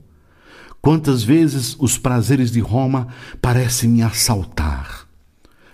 Quantas 0.80 1.22
vezes 1.22 1.76
os 1.78 1.98
prazeres 1.98 2.50
de 2.50 2.60
Roma 2.60 3.08
parecem 3.42 3.90
me 3.90 4.00
assaltar. 4.00 5.07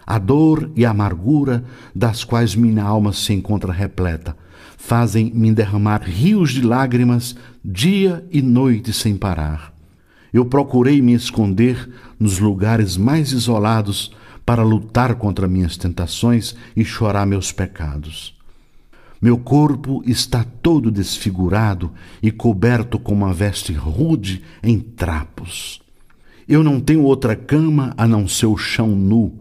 A 0.06 0.18
dor 0.18 0.70
e 0.76 0.84
a 0.84 0.90
amargura 0.90 1.64
das 1.94 2.24
quais 2.24 2.54
minha 2.54 2.82
alma 2.82 3.12
se 3.12 3.32
encontra 3.32 3.72
repleta 3.72 4.36
fazem-me 4.84 5.50
derramar 5.50 6.02
rios 6.02 6.50
de 6.50 6.60
lágrimas 6.60 7.34
dia 7.64 8.22
e 8.30 8.42
noite 8.42 8.92
sem 8.92 9.16
parar. 9.16 9.72
Eu 10.30 10.44
procurei 10.44 11.00
me 11.00 11.14
esconder 11.14 11.88
nos 12.20 12.38
lugares 12.38 12.96
mais 12.96 13.32
isolados 13.32 14.12
para 14.44 14.62
lutar 14.62 15.14
contra 15.14 15.48
minhas 15.48 15.78
tentações 15.78 16.54
e 16.76 16.84
chorar 16.84 17.26
meus 17.26 17.50
pecados. 17.50 18.34
Meu 19.22 19.38
corpo 19.38 20.02
está 20.04 20.44
todo 20.44 20.90
desfigurado 20.90 21.90
e 22.22 22.30
coberto 22.30 22.98
com 22.98 23.14
uma 23.14 23.32
veste 23.32 23.72
rude 23.72 24.42
em 24.62 24.78
trapos. 24.78 25.80
Eu 26.46 26.62
não 26.62 26.78
tenho 26.78 27.04
outra 27.04 27.34
cama 27.34 27.94
a 27.96 28.06
não 28.06 28.28
ser 28.28 28.46
o 28.46 28.56
chão 28.58 28.88
nu, 28.88 29.32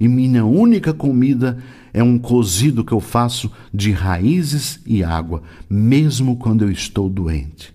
e 0.00 0.08
minha 0.08 0.44
única 0.44 0.94
comida 0.94 1.58
é 1.92 2.02
um 2.02 2.18
cozido 2.18 2.84
que 2.84 2.92
eu 2.92 3.00
faço 3.00 3.50
de 3.72 3.92
raízes 3.92 4.80
e 4.86 5.04
água, 5.04 5.42
mesmo 5.68 6.36
quando 6.36 6.62
eu 6.62 6.70
estou 6.70 7.08
doente. 7.10 7.74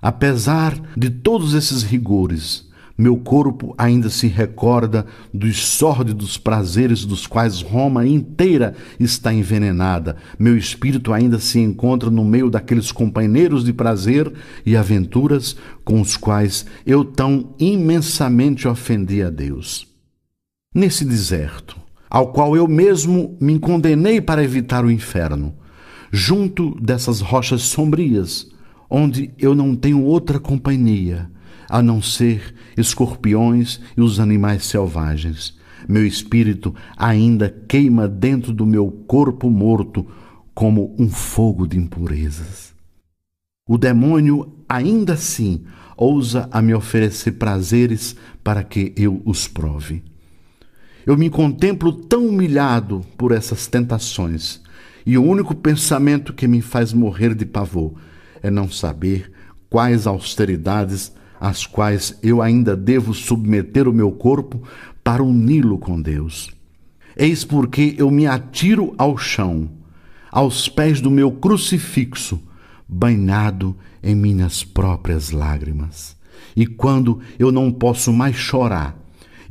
Apesar 0.00 0.80
de 0.96 1.10
todos 1.10 1.52
esses 1.52 1.82
rigores, 1.82 2.68
meu 2.96 3.16
corpo 3.16 3.74
ainda 3.76 4.08
se 4.08 4.26
recorda 4.26 5.06
dos 5.32 5.64
sórdidos 5.64 6.36
prazeres 6.38 7.04
dos 7.04 7.26
quais 7.26 7.60
Roma 7.60 8.06
inteira 8.06 8.74
está 8.98 9.32
envenenada. 9.32 10.16
Meu 10.38 10.56
espírito 10.56 11.12
ainda 11.12 11.38
se 11.38 11.58
encontra 11.58 12.10
no 12.10 12.24
meio 12.24 12.50
daqueles 12.50 12.92
companheiros 12.92 13.64
de 13.64 13.72
prazer 13.72 14.32
e 14.64 14.76
aventuras 14.76 15.56
com 15.84 16.00
os 16.00 16.16
quais 16.16 16.66
eu 16.86 17.04
tão 17.04 17.54
imensamente 17.58 18.68
ofendi 18.68 19.22
a 19.22 19.30
Deus. 19.30 19.91
Nesse 20.74 21.04
deserto, 21.04 21.78
ao 22.08 22.32
qual 22.32 22.56
eu 22.56 22.66
mesmo 22.66 23.36
me 23.38 23.58
condenei 23.58 24.22
para 24.22 24.42
evitar 24.42 24.86
o 24.86 24.90
inferno, 24.90 25.54
junto 26.10 26.74
dessas 26.80 27.20
rochas 27.20 27.62
sombrias, 27.62 28.50
onde 28.88 29.34
eu 29.38 29.54
não 29.54 29.76
tenho 29.76 30.02
outra 30.02 30.40
companhia, 30.40 31.30
a 31.68 31.82
não 31.82 32.00
ser 32.00 32.54
escorpiões 32.76 33.80
e 33.96 34.00
os 34.00 34.18
animais 34.18 34.64
selvagens. 34.64 35.58
Meu 35.86 36.06
espírito 36.06 36.74
ainda 36.96 37.50
queima 37.68 38.08
dentro 38.08 38.52
do 38.52 38.64
meu 38.64 38.90
corpo 39.06 39.50
morto 39.50 40.06
como 40.54 40.94
um 40.98 41.10
fogo 41.10 41.66
de 41.66 41.78
impurezas. 41.78 42.72
o 43.68 43.76
demônio 43.78 44.54
ainda 44.68 45.14
assim 45.14 45.64
ousa 45.96 46.48
a 46.50 46.60
me 46.60 46.74
oferecer 46.74 47.32
prazeres 47.32 48.16
para 48.42 48.64
que 48.64 48.92
eu 48.96 49.22
os 49.24 49.46
prove. 49.46 50.02
Eu 51.06 51.16
me 51.16 51.28
contemplo 51.28 51.92
tão 51.92 52.26
humilhado 52.26 53.00
por 53.16 53.32
essas 53.32 53.66
tentações, 53.66 54.60
e 55.04 55.18
o 55.18 55.24
único 55.24 55.54
pensamento 55.54 56.32
que 56.32 56.46
me 56.46 56.60
faz 56.60 56.92
morrer 56.92 57.34
de 57.34 57.44
pavor 57.44 57.94
é 58.42 58.50
não 58.50 58.70
saber 58.70 59.32
quais 59.68 60.06
austeridades 60.06 61.12
às 61.40 61.66
quais 61.66 62.16
eu 62.22 62.40
ainda 62.40 62.76
devo 62.76 63.12
submeter 63.12 63.88
o 63.88 63.92
meu 63.92 64.12
corpo 64.12 64.62
para 65.02 65.24
uni-lo 65.24 65.76
com 65.76 66.00
Deus. 66.00 66.50
Eis 67.16 67.44
porque 67.44 67.96
eu 67.98 68.10
me 68.10 68.26
atiro 68.26 68.94
ao 68.96 69.18
chão, 69.18 69.68
aos 70.30 70.68
pés 70.68 71.00
do 71.00 71.10
meu 71.10 71.32
crucifixo, 71.32 72.40
banhado 72.88 73.76
em 74.02 74.14
minhas 74.14 74.62
próprias 74.62 75.30
lágrimas. 75.30 76.16
E 76.54 76.66
quando 76.66 77.20
eu 77.38 77.50
não 77.50 77.72
posso 77.72 78.12
mais 78.12 78.36
chorar, 78.36 79.01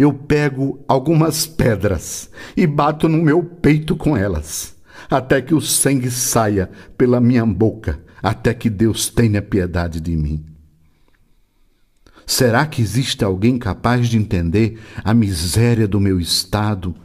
eu 0.02 0.12
pego 0.12 0.84
algumas 0.88 1.46
pedras 1.46 2.32
e 2.58 2.66
bato 2.66 3.08
no 3.08 3.22
meu 3.22 3.44
peito 3.44 3.96
com 3.96 4.18
elas, 4.18 4.76
até 5.08 5.40
que 5.40 5.54
o 5.54 5.62
sangue 5.62 6.10
saia 6.10 6.72
pela 6.98 7.22
minha 7.22 7.46
boca, 7.46 8.00
até 8.20 8.52
que 8.52 8.68
Deus 8.68 9.10
tenha 9.10 9.44
piedade 9.44 10.02
de 10.02 10.18
mim. 10.18 10.44
Será 12.26 12.66
que 12.66 12.82
existe 12.82 13.24
alguém 13.24 13.60
capaz 13.60 14.10
de 14.10 14.18
entender 14.18 14.80
a 15.04 15.14
miséria 15.14 15.88
do 15.88 16.00
meu 16.00 16.20
estado, 16.20 16.96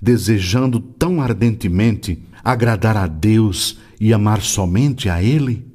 desejando 0.00 0.78
tão 0.78 1.20
ardentemente 1.20 2.22
agradar 2.44 2.96
a 2.96 3.08
Deus 3.08 3.80
e 4.00 4.12
amar 4.12 4.42
somente 4.42 5.08
a 5.08 5.20
Ele? 5.20 5.66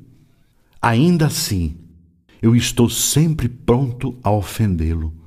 Ainda 0.82 1.26
assim, 1.26 1.76
eu 2.42 2.56
estou 2.56 2.90
sempre 2.90 3.50
pronto 3.50 4.18
a 4.24 4.32
ofendê-lo. 4.32 5.19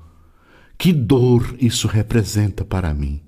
Que 0.82 0.92
dor 0.92 1.54
isso 1.60 1.86
representa 1.86 2.64
para 2.64 2.92
mim. 2.92 3.20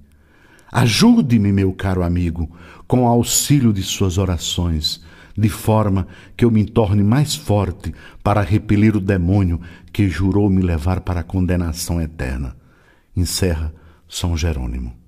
Ajude-me, 0.72 1.52
meu 1.52 1.72
caro 1.72 2.02
amigo, 2.02 2.50
com 2.84 3.04
o 3.04 3.06
auxílio 3.06 3.72
de 3.72 3.80
suas 3.80 4.18
orações, 4.18 5.00
de 5.38 5.48
forma 5.48 6.08
que 6.36 6.44
eu 6.44 6.50
me 6.50 6.64
torne 6.64 7.04
mais 7.04 7.36
forte 7.36 7.94
para 8.24 8.40
repelir 8.40 8.96
o 8.96 9.00
demônio 9.00 9.60
que 9.92 10.08
jurou 10.08 10.50
me 10.50 10.62
levar 10.62 11.02
para 11.02 11.20
a 11.20 11.22
condenação 11.22 12.02
eterna. 12.02 12.56
Encerra 13.16 13.72
São 14.08 14.36
Jerônimo. 14.36 15.03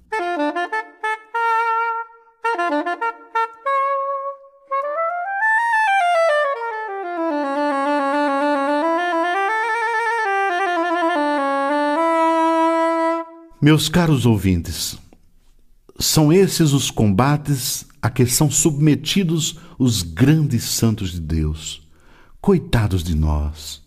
Meus 13.61 13.89
caros 13.89 14.27
ouvintes, 14.27 14.99
são 15.99 16.31
esses 16.31 16.75
os 16.75 16.91
combates 16.91 17.87
a 18.03 18.11
que 18.11 18.27
são 18.27 18.51
submetidos 18.51 19.59
os 19.79 20.03
grandes 20.03 20.65
santos 20.65 21.13
de 21.13 21.21
Deus. 21.21 21.89
Coitados 22.39 23.03
de 23.03 23.17
nós! 23.17 23.83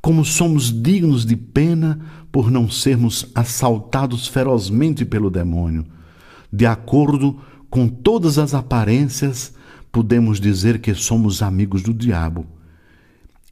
Como 0.00 0.24
somos 0.24 0.72
dignos 0.72 1.26
de 1.26 1.34
pena 1.34 2.00
por 2.30 2.48
não 2.48 2.70
sermos 2.70 3.26
assaltados 3.34 4.28
ferozmente 4.28 5.04
pelo 5.04 5.30
demônio. 5.30 5.84
De 6.52 6.64
acordo 6.64 7.40
com 7.68 7.88
todas 7.88 8.38
as 8.38 8.54
aparências, 8.54 9.52
podemos 9.90 10.38
dizer 10.38 10.80
que 10.80 10.94
somos 10.94 11.42
amigos 11.42 11.82
do 11.82 11.92
diabo. 11.92 12.46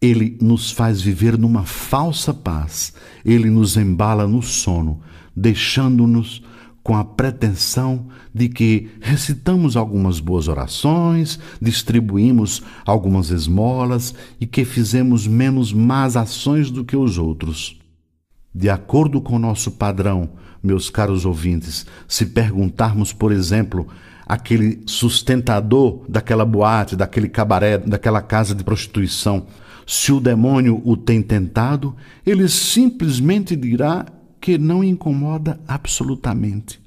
Ele 0.01 0.39
nos 0.41 0.71
faz 0.71 1.01
viver 1.01 1.37
numa 1.37 1.65
falsa 1.65 2.33
paz, 2.33 2.93
ele 3.25 3.51
nos 3.51 3.77
embala 3.77 4.29
no 4.29 4.43
sono 4.43 5.01
deixando-nos 5.35 6.43
com 6.83 6.97
a 6.97 7.05
pretensão 7.05 8.07
de 8.35 8.49
que 8.49 8.91
recitamos 9.01 9.77
algumas 9.77 10.19
boas 10.19 10.49
orações, 10.49 11.39
distribuímos 11.61 12.63
algumas 12.87 13.31
esmolas 13.31 14.15
e 14.41 14.47
que 14.47 14.65
fizemos 14.65 15.27
menos 15.27 15.73
más 15.73 16.17
ações 16.17 16.71
do 16.71 16.85
que 16.85 16.97
os 16.97 17.19
outros. 17.19 17.79
De 18.55 18.69
acordo 18.69 19.21
com 19.21 19.37
o 19.37 19.39
nosso 19.39 19.73
padrão, 19.73 20.31
meus 20.63 20.91
caros 20.91 21.25
ouvintes, 21.25 21.87
se 22.09 22.27
perguntarmos, 22.27 23.13
por 23.13 23.31
exemplo, 23.31 23.87
aquele 24.27 24.83
sustentador 24.87 26.05
daquela 26.09 26.45
boate, 26.45 26.97
daquele 26.97 27.29
cabaré, 27.29 27.79
daquela 27.79 28.23
casa 28.23 28.55
de 28.55 28.65
prostituição, 28.65 29.47
se 29.87 30.13
o 30.13 30.21
demônio 30.21 30.81
o 30.85 30.97
tem 30.97 31.21
tentado, 31.21 31.95
ele 32.25 32.49
simplesmente 32.49 33.57
dirá 33.57 34.07
que 34.41 34.57
não 34.57 34.83
incomoda 34.83 35.61
absolutamente. 35.69 36.81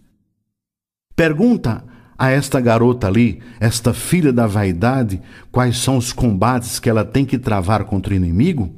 Pergunta 1.15 1.83
a 2.17 2.29
esta 2.31 2.59
garota 2.59 3.07
ali, 3.07 3.41
esta 3.59 3.93
filha 3.93 4.31
da 4.31 4.47
vaidade, 4.47 5.21
quais 5.51 5.77
são 5.77 5.97
os 5.97 6.11
combates 6.11 6.79
que 6.79 6.89
ela 6.89 7.05
tem 7.05 7.25
que 7.25 7.37
travar 7.37 7.83
contra 7.85 8.13
o 8.13 8.15
inimigo, 8.15 8.73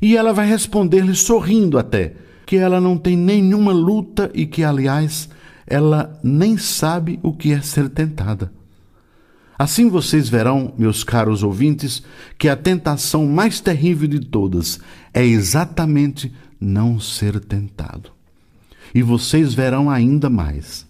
e 0.00 0.16
ela 0.16 0.32
vai 0.32 0.46
responder-lhe 0.46 1.14
sorrindo 1.14 1.78
até, 1.78 2.14
que 2.44 2.56
ela 2.56 2.80
não 2.80 2.98
tem 2.98 3.16
nenhuma 3.16 3.72
luta 3.72 4.30
e 4.34 4.46
que, 4.46 4.64
aliás, 4.64 5.28
ela 5.66 6.18
nem 6.22 6.58
sabe 6.58 7.20
o 7.22 7.32
que 7.32 7.52
é 7.52 7.60
ser 7.60 7.88
tentada. 7.88 8.52
Assim 9.58 9.88
vocês 9.88 10.28
verão, 10.28 10.74
meus 10.76 11.04
caros 11.04 11.44
ouvintes, 11.44 12.02
que 12.36 12.48
a 12.48 12.56
tentação 12.56 13.26
mais 13.26 13.60
terrível 13.60 14.08
de 14.08 14.18
todas 14.18 14.80
é 15.14 15.24
exatamente 15.24 16.32
não 16.62 17.00
ser 17.00 17.40
tentado. 17.40 18.10
E 18.94 19.02
vocês 19.02 19.54
verão 19.54 19.90
ainda 19.90 20.30
mais. 20.30 20.86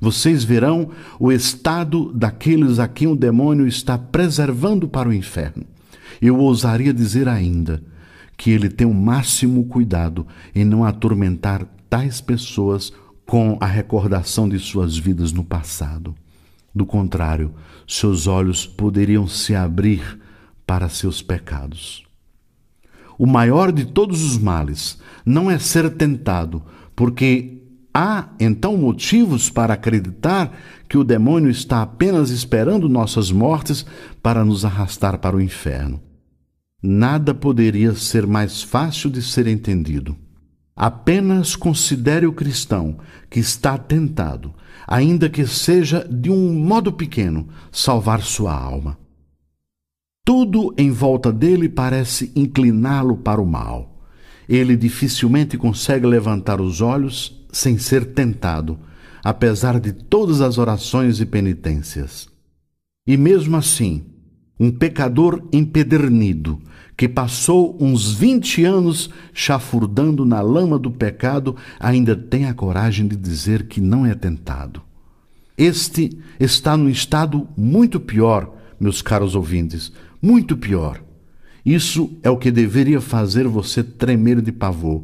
Vocês 0.00 0.42
verão 0.42 0.90
o 1.20 1.30
estado 1.30 2.12
daqueles 2.12 2.78
a 2.78 2.88
quem 2.88 3.06
o 3.06 3.14
demônio 3.14 3.66
está 3.66 3.96
preservando 3.96 4.88
para 4.88 5.08
o 5.08 5.12
inferno. 5.12 5.64
Eu 6.20 6.38
ousaria 6.38 6.92
dizer 6.92 7.28
ainda 7.28 7.82
que 8.36 8.50
ele 8.50 8.68
tem 8.68 8.86
o 8.86 8.94
máximo 8.94 9.64
cuidado 9.66 10.26
em 10.54 10.64
não 10.64 10.84
atormentar 10.84 11.66
tais 11.88 12.20
pessoas 12.20 12.92
com 13.24 13.56
a 13.60 13.66
recordação 13.66 14.48
de 14.48 14.58
suas 14.58 14.96
vidas 14.96 15.32
no 15.32 15.44
passado. 15.44 16.14
Do 16.74 16.84
contrário, 16.84 17.54
seus 17.86 18.26
olhos 18.26 18.66
poderiam 18.66 19.28
se 19.28 19.54
abrir 19.54 20.18
para 20.66 20.88
seus 20.88 21.22
pecados. 21.22 22.04
O 23.18 23.26
maior 23.26 23.70
de 23.72 23.84
todos 23.84 24.22
os 24.22 24.38
males 24.38 24.98
não 25.24 25.50
é 25.50 25.58
ser 25.58 25.90
tentado, 25.90 26.62
porque 26.94 27.58
há 27.94 28.28
então 28.40 28.76
motivos 28.76 29.50
para 29.50 29.74
acreditar 29.74 30.56
que 30.88 30.98
o 30.98 31.04
demônio 31.04 31.50
está 31.50 31.82
apenas 31.82 32.30
esperando 32.30 32.88
nossas 32.88 33.30
mortes 33.30 33.84
para 34.22 34.44
nos 34.44 34.64
arrastar 34.64 35.18
para 35.18 35.36
o 35.36 35.40
inferno. 35.40 36.00
Nada 36.82 37.32
poderia 37.32 37.94
ser 37.94 38.26
mais 38.26 38.62
fácil 38.62 39.08
de 39.08 39.22
ser 39.22 39.46
entendido. 39.46 40.16
Apenas 40.74 41.54
considere 41.54 42.26
o 42.26 42.32
cristão 42.32 42.98
que 43.30 43.38
está 43.38 43.78
tentado, 43.78 44.52
ainda 44.86 45.28
que 45.28 45.46
seja 45.46 46.06
de 46.10 46.30
um 46.30 46.54
modo 46.54 46.92
pequeno, 46.92 47.48
salvar 47.70 48.22
sua 48.22 48.54
alma. 48.54 48.98
Tudo 50.24 50.72
em 50.78 50.90
volta 50.90 51.32
dele 51.32 51.68
parece 51.68 52.30
incliná-lo 52.36 53.16
para 53.16 53.40
o 53.40 53.46
mal. 53.46 54.06
Ele 54.48 54.76
dificilmente 54.76 55.58
consegue 55.58 56.06
levantar 56.06 56.60
os 56.60 56.80
olhos 56.80 57.44
sem 57.52 57.76
ser 57.76 58.14
tentado, 58.14 58.78
apesar 59.24 59.80
de 59.80 59.92
todas 59.92 60.40
as 60.40 60.58
orações 60.58 61.20
e 61.20 61.26
penitências. 61.26 62.28
E 63.04 63.16
mesmo 63.16 63.56
assim, 63.56 64.04
um 64.60 64.70
pecador 64.70 65.42
empedernido, 65.52 66.60
que 66.96 67.08
passou 67.08 67.76
uns 67.80 68.12
vinte 68.12 68.64
anos 68.64 69.10
chafurdando 69.32 70.24
na 70.24 70.40
lama 70.40 70.78
do 70.78 70.90
pecado, 70.90 71.56
ainda 71.80 72.14
tem 72.14 72.46
a 72.46 72.54
coragem 72.54 73.08
de 73.08 73.16
dizer 73.16 73.66
que 73.66 73.80
não 73.80 74.06
é 74.06 74.14
tentado. 74.14 74.82
Este 75.58 76.16
está 76.38 76.76
num 76.76 76.88
estado 76.88 77.48
muito 77.56 77.98
pior, 77.98 78.54
meus 78.78 79.02
caros 79.02 79.34
ouvintes, 79.34 79.92
muito 80.22 80.56
pior. 80.56 81.02
Isso 81.66 82.16
é 82.22 82.30
o 82.30 82.36
que 82.36 82.52
deveria 82.52 83.00
fazer 83.00 83.48
você 83.48 83.82
tremer 83.82 84.40
de 84.40 84.52
pavor. 84.52 85.02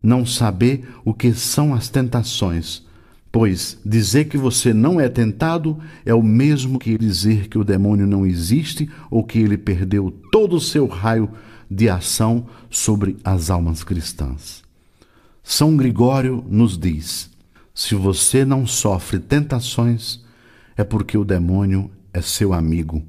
Não 0.00 0.24
saber 0.24 0.88
o 1.04 1.12
que 1.12 1.32
são 1.32 1.74
as 1.74 1.88
tentações, 1.88 2.84
pois 3.30 3.78
dizer 3.84 4.26
que 4.26 4.36
você 4.36 4.72
não 4.72 5.00
é 5.00 5.08
tentado 5.08 5.78
é 6.04 6.14
o 6.14 6.22
mesmo 6.22 6.78
que 6.78 6.98
dizer 6.98 7.48
que 7.48 7.58
o 7.58 7.64
demônio 7.64 8.06
não 8.06 8.26
existe 8.26 8.88
ou 9.10 9.24
que 9.24 9.38
ele 9.38 9.56
perdeu 9.56 10.10
todo 10.30 10.56
o 10.56 10.60
seu 10.60 10.86
raio 10.86 11.28
de 11.70 11.88
ação 11.88 12.46
sobre 12.68 13.16
as 13.24 13.48
almas 13.50 13.82
cristãs. 13.84 14.62
São 15.42 15.76
Gregório 15.76 16.44
nos 16.48 16.76
diz: 16.76 17.30
se 17.72 17.94
você 17.94 18.44
não 18.44 18.66
sofre 18.66 19.20
tentações, 19.20 20.20
é 20.76 20.82
porque 20.82 21.16
o 21.16 21.24
demônio 21.24 21.90
é 22.12 22.20
seu 22.20 22.52
amigo 22.52 23.02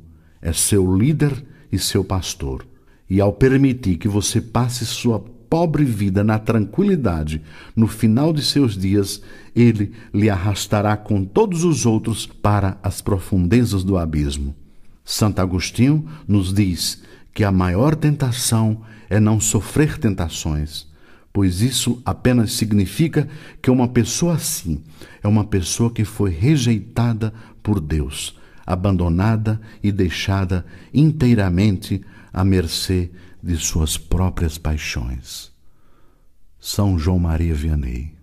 é 0.43 0.51
seu 0.51 0.95
líder 0.95 1.43
e 1.71 1.79
seu 1.79 2.03
pastor. 2.03 2.67
E 3.09 3.21
ao 3.21 3.31
permitir 3.31 3.95
que 3.95 4.07
você 4.07 4.41
passe 4.41 4.85
sua 4.85 5.19
pobre 5.49 5.85
vida 5.85 6.23
na 6.23 6.37
tranquilidade, 6.37 7.41
no 7.75 7.87
final 7.87 8.33
de 8.33 8.43
seus 8.43 8.77
dias, 8.77 9.21
ele 9.55 9.93
lhe 10.13 10.29
arrastará 10.29 10.97
com 10.97 11.23
todos 11.23 11.63
os 11.63 11.85
outros 11.85 12.25
para 12.25 12.77
as 12.83 13.01
profundezas 13.01 13.83
do 13.83 13.97
abismo. 13.97 14.53
Santo 15.05 15.39
Agostinho 15.39 16.05
nos 16.27 16.53
diz 16.53 17.01
que 17.33 17.43
a 17.43 17.51
maior 17.51 17.95
tentação 17.95 18.81
é 19.09 19.19
não 19.19 19.39
sofrer 19.39 19.97
tentações, 19.97 20.87
pois 21.31 21.61
isso 21.61 22.01
apenas 22.05 22.53
significa 22.53 23.27
que 23.61 23.71
uma 23.71 23.87
pessoa 23.87 24.35
assim 24.35 24.81
é 25.21 25.27
uma 25.27 25.43
pessoa 25.43 25.91
que 25.91 26.03
foi 26.03 26.31
rejeitada 26.31 27.33
por 27.61 27.79
Deus, 27.79 28.35
abandonada 28.65 29.59
e 29.81 29.91
deixada 29.91 30.65
inteiramente 30.93 32.01
à 32.31 32.43
mercê 32.43 33.11
de 33.41 33.57
suas 33.57 33.97
próprias 33.97 34.57
paixões. 34.57 35.51
São 36.59 36.97
João 36.97 37.19
Maria 37.19 37.53
Vianney. 37.53 38.13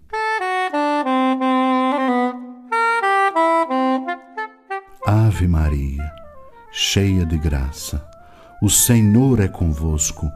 Ave 5.07 5.47
Maria, 5.47 6.11
cheia 6.73 7.27
de 7.27 7.37
graça, 7.37 8.05
o 8.63 8.71
Senhor 8.71 9.41
é 9.41 9.49
convosco. 9.49 10.31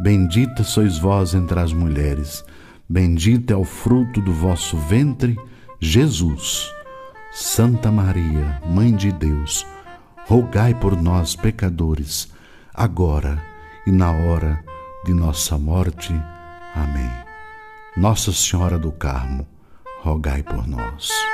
Bendita 0.00 0.62
sois 0.62 0.98
vós 0.98 1.34
entre 1.34 1.58
as 1.58 1.72
mulheres, 1.72 2.44
bendito 2.88 3.52
é 3.52 3.56
o 3.56 3.64
fruto 3.64 4.20
do 4.20 4.32
vosso 4.32 4.76
ventre, 4.76 5.36
Jesus. 5.80 6.75
Santa 7.38 7.92
Maria, 7.92 8.62
Mãe 8.64 8.96
de 8.96 9.12
Deus, 9.12 9.66
rogai 10.26 10.74
por 10.74 10.96
nós, 10.96 11.36
pecadores, 11.36 12.32
agora 12.72 13.44
e 13.86 13.92
na 13.92 14.10
hora 14.10 14.64
de 15.04 15.12
nossa 15.12 15.58
morte. 15.58 16.14
Amém. 16.74 17.10
Nossa 17.94 18.32
Senhora 18.32 18.78
do 18.78 18.90
Carmo, 18.90 19.46
rogai 20.00 20.42
por 20.42 20.66
nós. 20.66 21.25